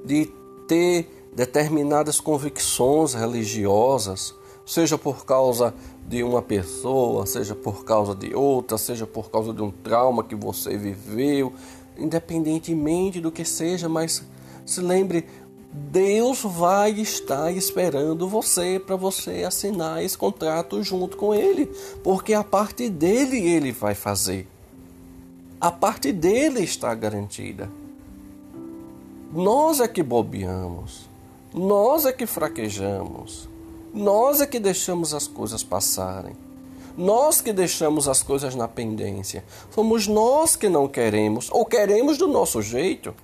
de 0.04 0.26
ter 0.66 1.28
determinadas 1.34 2.20
convicções 2.20 3.14
religiosas, 3.14 4.34
seja 4.66 4.98
por 4.98 5.24
causa 5.24 5.74
de 6.06 6.22
uma 6.22 6.42
pessoa, 6.42 7.24
seja 7.26 7.54
por 7.54 7.84
causa 7.84 8.14
de 8.14 8.34
outra, 8.34 8.76
seja 8.76 9.06
por 9.06 9.30
causa 9.30 9.52
de 9.52 9.62
um 9.62 9.70
trauma 9.70 10.24
que 10.24 10.34
você 10.34 10.76
viveu, 10.76 11.52
independentemente 11.96 13.20
do 13.20 13.30
que 13.30 13.44
seja, 13.44 13.88
mas 13.88 14.22
se 14.66 14.80
lembre, 14.80 15.26
Deus 15.74 16.42
vai 16.42 16.90
estar 16.90 17.50
esperando 17.50 18.28
você 18.28 18.78
para 18.78 18.94
você 18.94 19.42
assinar 19.42 20.04
esse 20.04 20.18
contrato 20.18 20.82
junto 20.82 21.16
com 21.16 21.34
Ele, 21.34 21.64
porque 22.04 22.34
a 22.34 22.44
parte 22.44 22.90
dele 22.90 23.38
Ele 23.38 23.72
vai 23.72 23.94
fazer. 23.94 24.46
A 25.58 25.70
parte 25.70 26.12
dele 26.12 26.60
está 26.60 26.94
garantida. 26.94 27.70
Nós 29.32 29.80
é 29.80 29.88
que 29.88 30.02
bobeamos, 30.02 31.08
nós 31.54 32.04
é 32.04 32.12
que 32.12 32.26
fraquejamos, 32.26 33.48
nós 33.94 34.42
é 34.42 34.46
que 34.46 34.60
deixamos 34.60 35.14
as 35.14 35.26
coisas 35.26 35.64
passarem. 35.64 36.36
Nós 36.98 37.40
que 37.40 37.54
deixamos 37.54 38.06
as 38.06 38.22
coisas 38.22 38.54
na 38.54 38.68
pendência. 38.68 39.42
Somos 39.70 40.06
nós 40.06 40.54
que 40.54 40.68
não 40.68 40.86
queremos, 40.86 41.48
ou 41.50 41.64
queremos 41.64 42.18
do 42.18 42.28
nosso 42.28 42.60
jeito. 42.60 43.14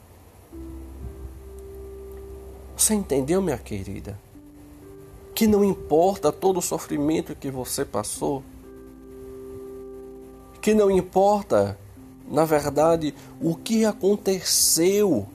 Você 2.79 2.95
entendeu, 2.95 3.43
minha 3.43 3.59
querida? 3.59 4.17
Que 5.35 5.49
não 5.49 5.65
importa 5.65 6.31
todo 6.31 6.59
o 6.59 6.63
sofrimento 6.63 7.35
que 7.35 7.51
você 7.51 7.85
passou, 7.85 8.41
que 10.63 10.73
não 10.73 10.89
importa, 10.89 11.77
na 12.31 12.45
verdade, 12.45 13.13
o 13.41 13.57
que 13.57 13.85
aconteceu 13.85 15.27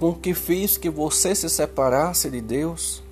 com 0.00 0.12
que 0.12 0.34
fez 0.34 0.76
que 0.76 0.90
você 0.90 1.32
se 1.32 1.48
separasse 1.48 2.28
de 2.28 2.40
Deus. 2.40 3.03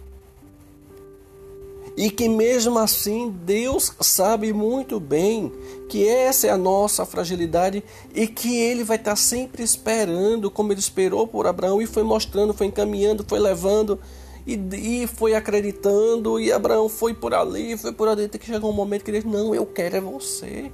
E 1.96 2.10
que 2.10 2.28
mesmo 2.28 2.78
assim 2.78 3.30
Deus 3.44 3.92
sabe 4.00 4.52
muito 4.52 4.98
bem 4.98 5.52
que 5.88 6.08
essa 6.08 6.46
é 6.46 6.50
a 6.50 6.56
nossa 6.56 7.04
fragilidade 7.04 7.84
e 8.14 8.26
que 8.26 8.56
Ele 8.56 8.82
vai 8.82 8.96
estar 8.96 9.14
sempre 9.14 9.62
esperando, 9.62 10.50
como 10.50 10.72
Ele 10.72 10.80
esperou 10.80 11.26
por 11.26 11.46
Abraão 11.46 11.82
e 11.82 11.86
foi 11.86 12.02
mostrando, 12.02 12.54
foi 12.54 12.66
encaminhando, 12.66 13.24
foi 13.28 13.38
levando 13.38 14.00
e, 14.46 15.02
e 15.02 15.06
foi 15.06 15.34
acreditando. 15.34 16.40
E 16.40 16.50
Abraão 16.50 16.88
foi 16.88 17.12
por 17.12 17.34
ali, 17.34 17.76
foi 17.76 17.92
por 17.92 18.08
ali, 18.08 18.24
até 18.24 18.38
que 18.38 18.46
chegou 18.46 18.70
um 18.70 18.74
momento 18.74 19.04
que 19.04 19.10
ele 19.10 19.20
disse: 19.20 19.32
Não, 19.32 19.54
eu 19.54 19.66
quero 19.66 19.96
é 19.96 20.00
você. 20.00 20.72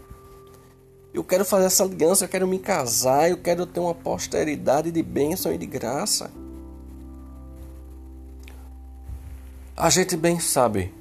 Eu 1.12 1.24
quero 1.24 1.44
fazer 1.44 1.66
essa 1.66 1.82
aliança, 1.82 2.24
eu 2.24 2.28
quero 2.28 2.46
me 2.46 2.58
casar, 2.58 3.28
eu 3.28 3.38
quero 3.38 3.66
ter 3.66 3.80
uma 3.80 3.94
posteridade 3.94 4.92
de 4.92 5.02
bênção 5.02 5.52
e 5.52 5.58
de 5.58 5.66
graça. 5.66 6.30
A 9.76 9.90
gente 9.90 10.16
bem 10.16 10.38
sabe 10.38 10.92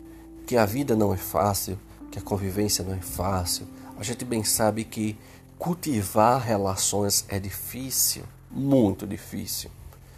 que 0.47 0.55
a 0.55 0.65
vida 0.65 0.95
não 0.95 1.13
é 1.13 1.17
fácil, 1.17 1.77
que 2.09 2.17
a 2.17 2.21
convivência 2.21 2.81
não 2.81 2.93
é 2.93 3.01
fácil. 3.01 3.67
A 3.99 4.03
gente 4.03 4.23
bem 4.23 4.45
sabe 4.45 4.85
que 4.85 5.17
cultivar 5.59 6.41
relações 6.41 7.25
é 7.27 7.37
difícil, 7.37 8.23
muito 8.49 9.05
difícil, 9.05 9.69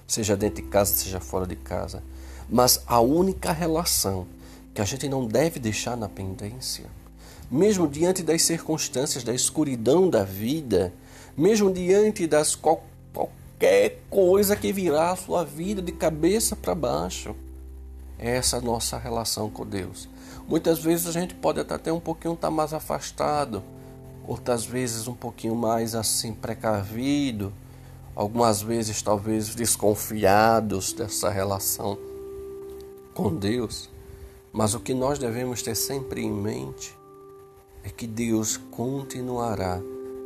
seja 0.06 0.38
dentro 0.38 0.62
de 0.62 0.70
casa, 0.70 0.94
seja 0.94 1.20
fora 1.20 1.48
de 1.48 1.56
casa. 1.56 2.04
Mas 2.48 2.84
a 2.86 3.00
única 3.00 3.52
relação 3.52 4.28
que 4.72 4.82
a 4.82 4.86
gente 4.86 5.10
não 5.10 5.26
deve 5.26 5.60
deixar 5.60 5.98
na 5.98 6.08
pendência, 6.08 6.86
mesmo 7.50 7.88
diante 7.88 8.22
das 8.22 8.44
circunstâncias, 8.44 9.24
da 9.24 9.34
escuridão 9.34 10.08
da 10.12 10.24
vida, 10.24 10.94
mesmo 11.36 11.74
diante 11.74 12.28
das 12.28 12.54
qual, 12.54 12.84
qualquer 13.12 14.00
coisa 14.12 14.56
que 14.56 14.72
virá 14.72 15.12
a 15.12 15.16
sua 15.16 15.44
vida 15.44 15.82
de 15.82 15.92
cabeça 15.92 16.56
para 16.56 16.76
baixo, 16.76 17.36
é 18.20 18.36
essa 18.36 18.62
nossa 18.62 18.96
relação 19.00 19.50
com 19.50 19.66
Deus. 19.66 20.08
Muitas 20.50 20.80
vezes 20.80 21.06
a 21.06 21.12
gente 21.12 21.36
pode 21.36 21.60
até 21.60 21.94
um 21.94 22.00
pouquinho 22.00 22.34
estar 22.34 22.48
tá 22.48 22.52
mais 22.52 22.74
afastado, 22.74 23.62
outras 24.28 24.66
vezes 24.66 25.08
um 25.08 25.14
pouquinho 25.14 25.56
mais 25.56 25.94
assim 25.94 26.34
precavido, 26.34 27.54
algumas 28.16 28.60
vezes 28.60 29.00
talvez 29.00 29.54
desconfiados 29.54 30.92
dessa 30.92 31.30
relação 31.30 32.00
com 33.14 33.36
Deus. 33.36 33.92
Mas 34.52 34.74
o 34.74 34.80
que 34.80 34.92
nós 34.92 35.20
devemos 35.20 35.62
ter 35.62 35.76
sempre 35.76 36.22
em 36.22 36.32
mente 36.32 36.98
é 37.84 37.90
que 37.90 38.08
Deus 38.08 38.58
continuará 38.58 39.80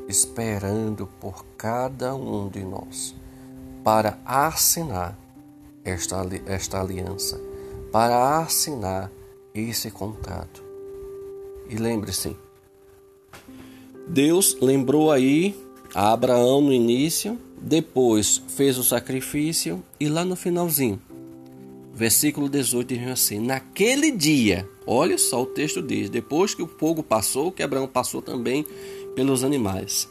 esperando 0.08 1.06
por 1.20 1.44
cada 1.58 2.16
um 2.16 2.48
de 2.48 2.64
nós 2.64 3.14
para 3.84 4.18
assinar 4.26 5.18
esta, 5.84 6.26
esta 6.46 6.80
aliança, 6.80 7.38
para 7.92 8.40
assinar 8.40 9.12
esse 9.54 9.92
contrato. 9.92 10.64
E 11.70 11.76
lembre-se, 11.76 12.36
Deus 14.08 14.58
lembrou 14.60 15.12
aí 15.12 15.56
a 15.94 16.12
Abraão 16.12 16.62
no 16.62 16.74
início, 16.74 17.38
depois 17.62 18.42
fez 18.50 18.78
o 18.78 18.84
sacrifício 18.84 19.84
e 20.00 20.10
lá 20.10 20.26
no 20.26 20.36
finalzinho, 20.36 21.02
versículo 21.94 22.50
18 22.50 22.88
diz 22.96 23.08
assim: 23.08 23.40
Naquele 23.40 24.12
dia, 24.12 24.68
olha 24.86 25.18
só 25.18 25.44
o 25.44 25.46
texto 25.46 25.82
diz, 25.82 26.10
depois 26.10 26.54
que 26.54 26.62
o 26.62 26.68
fogo 26.68 27.02
passou, 27.02 27.52
que 27.52 27.64
Abraão 27.64 27.88
passou 27.88 28.22
também 28.22 28.66
pelos 29.16 29.44
animais. 29.44 30.10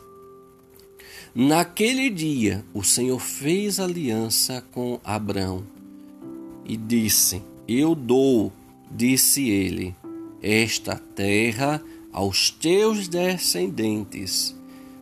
Naquele 1.35 2.11
dia, 2.11 2.65
o 2.75 2.83
Senhor 2.83 3.19
fez 3.19 3.81
aliança 3.81 4.63
com 4.71 5.01
Abraão 5.03 5.65
e 6.65 6.77
disse: 6.77 7.43
Eu 7.67 7.95
dou 7.95 8.53
disse 8.95 9.49
ele: 9.49 9.95
Esta 10.43 10.97
terra 10.97 11.83
aos 12.13 12.51
teus 12.51 13.09
descendentes, 13.09 14.55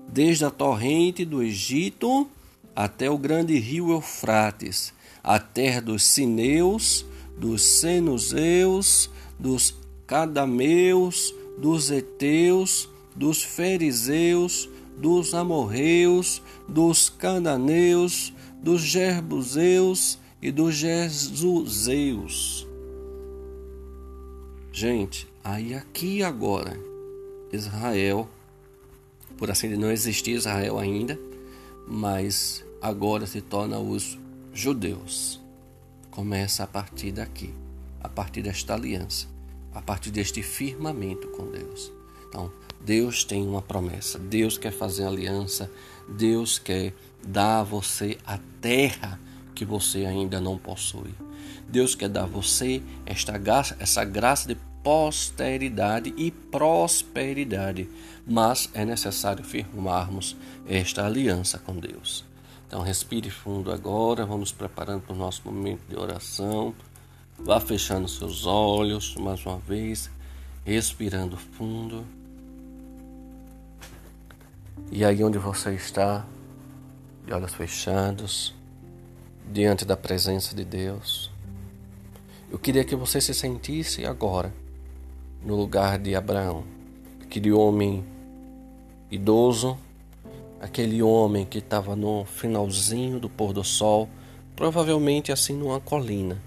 desde 0.09 0.45
a 0.45 0.51
torrente 0.51 1.25
do 1.25 1.43
Egito 1.43 2.29
até 2.75 3.11
o 3.11 3.19
grande 3.19 3.59
rio 3.59 3.91
Eufrates, 3.91 4.93
a 5.23 5.39
terra 5.39 5.81
dos 5.81 6.05
sineus, 6.05 7.05
dos 7.37 7.63
senuseus, 7.63 9.11
dos 9.39 9.75
cadameus, 10.07 11.35
dos 11.59 11.91
heteus, 11.91 12.89
dos 13.15 13.43
fariseus, 13.43 14.69
dos 14.97 15.35
amorreus, 15.35 16.43
dos 16.69 17.09
cananeus, 17.09 18.33
dos 18.63 18.83
gerbuseus 18.83 20.19
e 20.41 20.51
dos 20.51 20.75
jesuseus. 20.77 22.70
Gente, 24.73 25.27
aí 25.43 25.75
aqui 25.75 26.23
agora, 26.23 26.79
Israel, 27.53 28.29
por 29.37 29.51
assim 29.51 29.69
dizer, 29.69 29.81
não 29.81 29.91
existia 29.91 30.37
Israel 30.37 30.79
ainda, 30.79 31.19
mas 31.89 32.65
agora 32.81 33.27
se 33.27 33.41
torna 33.41 33.81
os 33.81 34.17
judeus. 34.53 35.41
Começa 36.11 36.63
a 36.63 36.67
partir 36.69 37.11
daqui, 37.11 37.53
a 38.01 38.09
partir 38.09 38.43
desta 38.43 38.75
aliança, 38.75 39.27
a 39.75 39.83
partir 39.83 40.13
deste 40.13 40.41
firmamento 40.41 41.27
com 41.29 41.51
Deus. 41.51 41.93
Então, 42.29 42.51
Deus 42.81 43.25
tem 43.25 43.43
uma 43.47 43.61
promessa, 43.61 44.21
Deus 44.21 44.57
quer 44.57 44.73
fazer 44.73 45.05
aliança, 45.05 45.71
Deus 46.09 46.61
quer 46.61 46.95
dar 47.23 47.61
a 47.61 47.65
você 47.65 48.19
a 48.25 48.39
terra 48.61 49.19
que 49.55 49.65
você 49.65 50.07
ainda 50.07 50.41
não 50.41 50.57
possui. 50.59 51.15
Deus 51.69 51.95
quer 51.95 52.09
dar 52.09 52.25
a 52.25 52.27
você 52.27 52.83
esta 53.07 53.39
graça, 53.39 53.77
essa 53.79 54.05
graça 54.05 54.49
de 54.49 54.57
posteridade 54.83 56.13
e 56.17 56.31
prosperidade, 56.31 57.89
mas 58.27 58.71
é 58.75 58.85
necessário 58.85 59.45
firmarmos 59.45 60.37
esta 60.67 61.05
aliança 61.05 61.59
com 61.59 61.77
Deus. 61.77 62.25
Então 62.67 62.83
respire 62.83 63.31
fundo 63.31 63.73
agora, 63.73 64.25
vamos 64.25 64.53
preparando 64.53 65.03
para 65.03 65.15
o 65.15 65.19
nosso 65.19 65.43
momento 65.45 65.81
de 65.89 65.97
oração. 65.97 66.75
Vá 67.39 67.59
fechando 67.59 68.07
seus 68.07 68.47
olhos 68.47 69.17
mais 69.17 69.45
uma 69.45 69.59
vez, 69.59 70.11
respirando 70.65 71.37
fundo. 71.37 72.07
E 74.93 75.05
aí 75.05 75.23
onde 75.25 75.39
você 75.39 75.75
está, 75.75 76.25
de 77.27 77.33
olhos 77.33 77.55
fechados, 77.55 78.55
diante 79.51 79.85
da 79.85 79.97
presença 79.97 80.55
de 80.55 80.65
Deus, 80.65 81.29
eu 82.53 82.59
queria 82.59 82.85
que 82.85 82.95
você 82.95 83.21
se 83.21 83.35
sentisse 83.35 84.05
agora 84.07 84.55
no 85.45 85.57
lugar 85.57 85.99
de 85.99 86.15
Abraão, 86.15 86.63
aquele 87.21 87.51
homem 87.51 88.05
idoso, 89.11 89.77
aquele 90.61 91.03
homem 91.03 91.45
que 91.45 91.59
estava 91.59 91.97
no 91.97 92.25
finalzinho 92.25 93.19
do 93.19 93.29
pôr 93.29 93.53
do 93.53 93.65
sol, 93.65 94.09
provavelmente 94.55 95.33
assim 95.33 95.55
numa 95.55 95.81
colina, 95.81 96.41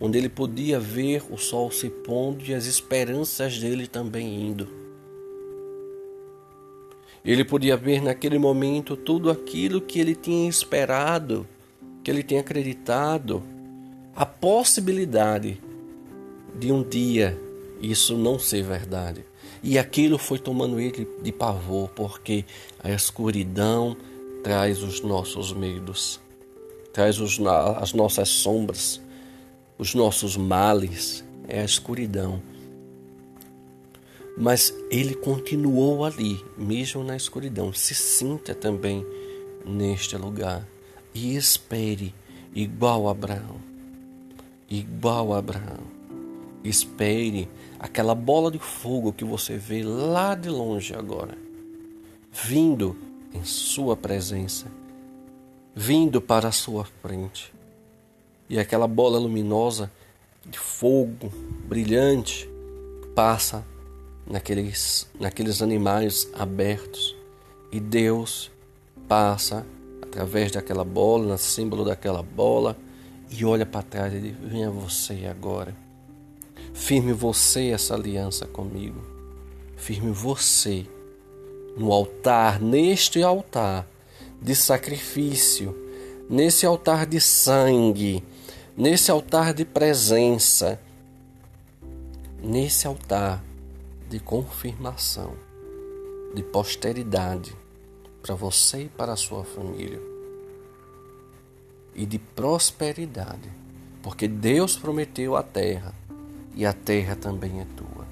onde 0.00 0.18
ele 0.18 0.28
podia 0.28 0.80
ver 0.80 1.22
o 1.30 1.38
sol 1.38 1.70
se 1.70 1.88
pondo 1.88 2.44
e 2.44 2.52
as 2.52 2.66
esperanças 2.66 3.58
dele 3.60 3.86
também 3.86 4.48
indo. 4.48 4.68
Ele 7.24 7.44
podia 7.44 7.76
ver 7.76 8.02
naquele 8.02 8.38
momento 8.38 8.96
tudo 8.96 9.30
aquilo 9.30 9.80
que 9.80 10.00
ele 10.00 10.16
tinha 10.16 10.48
esperado, 10.48 11.46
que 12.02 12.10
ele 12.10 12.22
tinha 12.22 12.40
acreditado, 12.40 13.42
a 14.14 14.26
possibilidade 14.26 15.60
de 16.58 16.70
um 16.70 16.82
dia 16.82 17.38
isso 17.82 18.16
não 18.16 18.38
ser 18.38 18.62
verdade. 18.62 19.24
E 19.62 19.78
aquilo 19.78 20.16
foi 20.16 20.38
tomando 20.38 20.78
ele 20.78 21.08
de 21.22 21.32
pavor, 21.32 21.88
porque 21.90 22.44
a 22.82 22.90
escuridão 22.90 23.96
traz 24.42 24.82
os 24.82 25.00
nossos 25.00 25.52
medos. 25.52 26.20
traz 26.92 27.18
os, 27.18 27.40
as 27.78 27.92
nossas 27.92 28.28
sombras, 28.28 29.00
os 29.78 29.94
nossos 29.94 30.36
males, 30.36 31.24
é 31.48 31.60
a 31.60 31.64
escuridão. 31.64 32.40
Mas 34.36 34.74
ele 34.90 35.14
continuou 35.14 36.04
ali, 36.04 36.40
mesmo 36.56 37.02
na 37.02 37.16
escuridão. 37.16 37.72
Se 37.72 37.94
sinta 37.94 38.54
também 38.54 39.04
neste 39.64 40.16
lugar 40.16 40.66
e 41.14 41.36
espere, 41.36 42.14
igual 42.54 43.08
a 43.08 43.10
Abraão. 43.10 43.60
Igual 44.68 45.34
a 45.34 45.38
Abraão. 45.38 45.80
Espere 46.64 47.48
aquela 47.78 48.14
bola 48.14 48.50
de 48.50 48.58
fogo 48.58 49.12
que 49.12 49.24
você 49.24 49.56
vê 49.56 49.82
lá 49.82 50.34
de 50.34 50.48
longe 50.48 50.94
agora, 50.94 51.36
vindo 52.32 52.96
em 53.34 53.44
sua 53.44 53.96
presença, 53.96 54.66
vindo 55.74 56.20
para 56.20 56.48
a 56.48 56.52
sua 56.52 56.84
frente. 56.84 57.52
E 58.48 58.58
aquela 58.58 58.86
bola 58.86 59.18
luminosa 59.18 59.90
de 60.46 60.58
fogo 60.58 61.32
brilhante 61.66 62.48
passa 63.14 63.64
naqueles, 64.26 65.08
naqueles 65.18 65.62
animais 65.62 66.28
abertos 66.34 67.16
e 67.70 67.80
Deus 67.80 68.50
passa 69.08 69.66
através 70.12 70.52
daquela 70.52 70.84
bola, 70.84 71.24
no 71.24 71.38
símbolo 71.38 71.86
daquela 71.86 72.22
bola 72.22 72.76
e 73.30 73.46
olha 73.46 73.64
para 73.64 73.82
trás 73.82 74.12
e 74.12 74.20
diz: 74.20 74.36
Venha 74.42 74.70
você 74.70 75.24
agora. 75.24 75.74
Firme 76.74 77.14
você 77.14 77.70
essa 77.70 77.94
aliança 77.94 78.46
comigo. 78.46 79.00
Firme 79.74 80.10
você 80.10 80.86
no 81.78 81.90
altar, 81.90 82.60
neste 82.60 83.22
altar 83.22 83.88
de 84.40 84.54
sacrifício, 84.54 85.74
nesse 86.28 86.66
altar 86.66 87.06
de 87.06 87.18
sangue, 87.18 88.22
nesse 88.76 89.10
altar 89.10 89.54
de 89.54 89.64
presença, 89.64 90.78
nesse 92.42 92.86
altar 92.86 93.42
de 94.10 94.20
confirmação, 94.20 95.32
de 96.34 96.42
posteridade 96.42 97.61
para 98.22 98.34
você 98.34 98.84
e 98.84 98.88
para 98.88 99.12
a 99.12 99.16
sua 99.16 99.44
família, 99.44 100.00
e 101.94 102.06
de 102.06 102.18
prosperidade, 102.18 103.50
porque 104.02 104.28
Deus 104.28 104.76
prometeu 104.76 105.36
a 105.36 105.42
terra 105.42 105.92
e 106.54 106.64
a 106.64 106.72
terra 106.72 107.16
também 107.16 107.60
é 107.60 107.66
tua. 107.76 108.06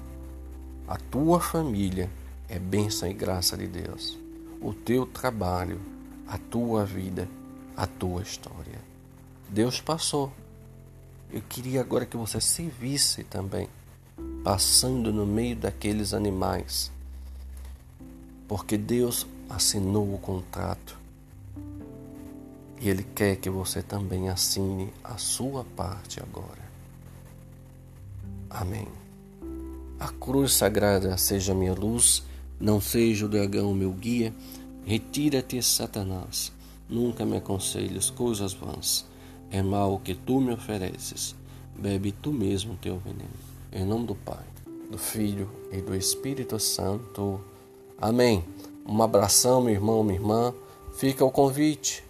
A 0.87 0.97
tua 0.97 1.39
família 1.39 2.09
é 2.49 2.59
bênção 2.59 3.09
e 3.09 3.13
graça 3.13 3.55
de 3.57 3.65
Deus. 3.65 4.17
O 4.61 4.73
teu 4.73 5.05
trabalho, 5.05 5.79
a 6.27 6.37
tua 6.37 6.85
vida, 6.85 7.27
a 7.75 7.87
tua 7.87 8.21
história. 8.21 8.79
Deus 9.49 9.79
passou. 9.79 10.31
Eu 11.31 11.41
queria 11.47 11.79
agora 11.79 12.05
que 12.05 12.17
você 12.17 12.41
se 12.41 12.63
visse 12.63 13.23
também, 13.23 13.69
passando 14.43 15.13
no 15.13 15.25
meio 15.25 15.55
daqueles 15.55 16.13
animais, 16.13 16.91
porque 18.47 18.77
Deus 18.77 19.25
assinou 19.55 20.13
o 20.13 20.17
contrato 20.17 20.97
e 22.79 22.89
Ele 22.89 23.03
quer 23.03 23.35
que 23.35 23.49
você 23.49 23.81
também 23.83 24.29
assine 24.29 24.91
a 25.03 25.17
sua 25.17 25.63
parte 25.63 26.19
agora. 26.19 26.71
Amém. 28.49 28.87
A 29.99 30.09
cruz 30.09 30.53
sagrada 30.53 31.15
seja 31.17 31.53
minha 31.53 31.73
luz 31.73 32.23
não 32.61 32.79
seja 32.79 33.25
o 33.25 33.29
dragão 33.29 33.73
meu 33.73 33.91
guia, 33.91 34.31
retira-te, 34.85 35.61
Satanás. 35.63 36.51
Nunca 36.87 37.25
me 37.25 37.37
aconselhes 37.37 38.11
coisas 38.11 38.53
vãs. 38.53 39.03
É 39.49 39.63
mal 39.63 39.95
o 39.95 39.99
que 39.99 40.13
tu 40.13 40.39
me 40.39 40.53
ofereces. 40.53 41.35
Bebe 41.75 42.11
tu 42.11 42.31
mesmo 42.31 42.77
teu 42.79 42.99
veneno. 42.99 43.29
Em 43.71 43.83
nome 43.83 44.05
do 44.05 44.15
Pai, 44.15 44.45
do 44.91 44.97
Filho 44.97 45.49
e 45.71 45.81
do 45.81 45.95
Espírito 45.95 46.59
Santo. 46.59 47.41
Amém. 47.97 48.43
Um 48.85 49.01
abração, 49.01 49.61
meu 49.61 49.73
irmão, 49.73 50.03
minha 50.03 50.19
irmã. 50.19 50.53
Fica 50.93 51.23
o 51.23 51.31
convite. 51.31 52.03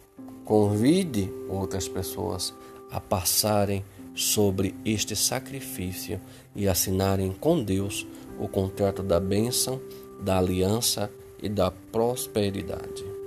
Convide 0.46 1.32
outras 1.50 1.88
pessoas 1.88 2.54
a 2.92 3.00
passarem 3.00 3.86
sobre 4.14 4.76
este 4.84 5.16
sacrifício 5.16 6.20
e 6.56 6.68
assinarem 6.68 7.32
com 7.32 7.64
Deus 7.64 8.06
o 8.40 8.48
contrato 8.48 9.02
da 9.02 9.20
bênção 9.20 9.80
da 10.22 10.38
aliança 10.38 11.10
e 11.42 11.50
da 11.50 11.72
prosperidade. 11.72 13.21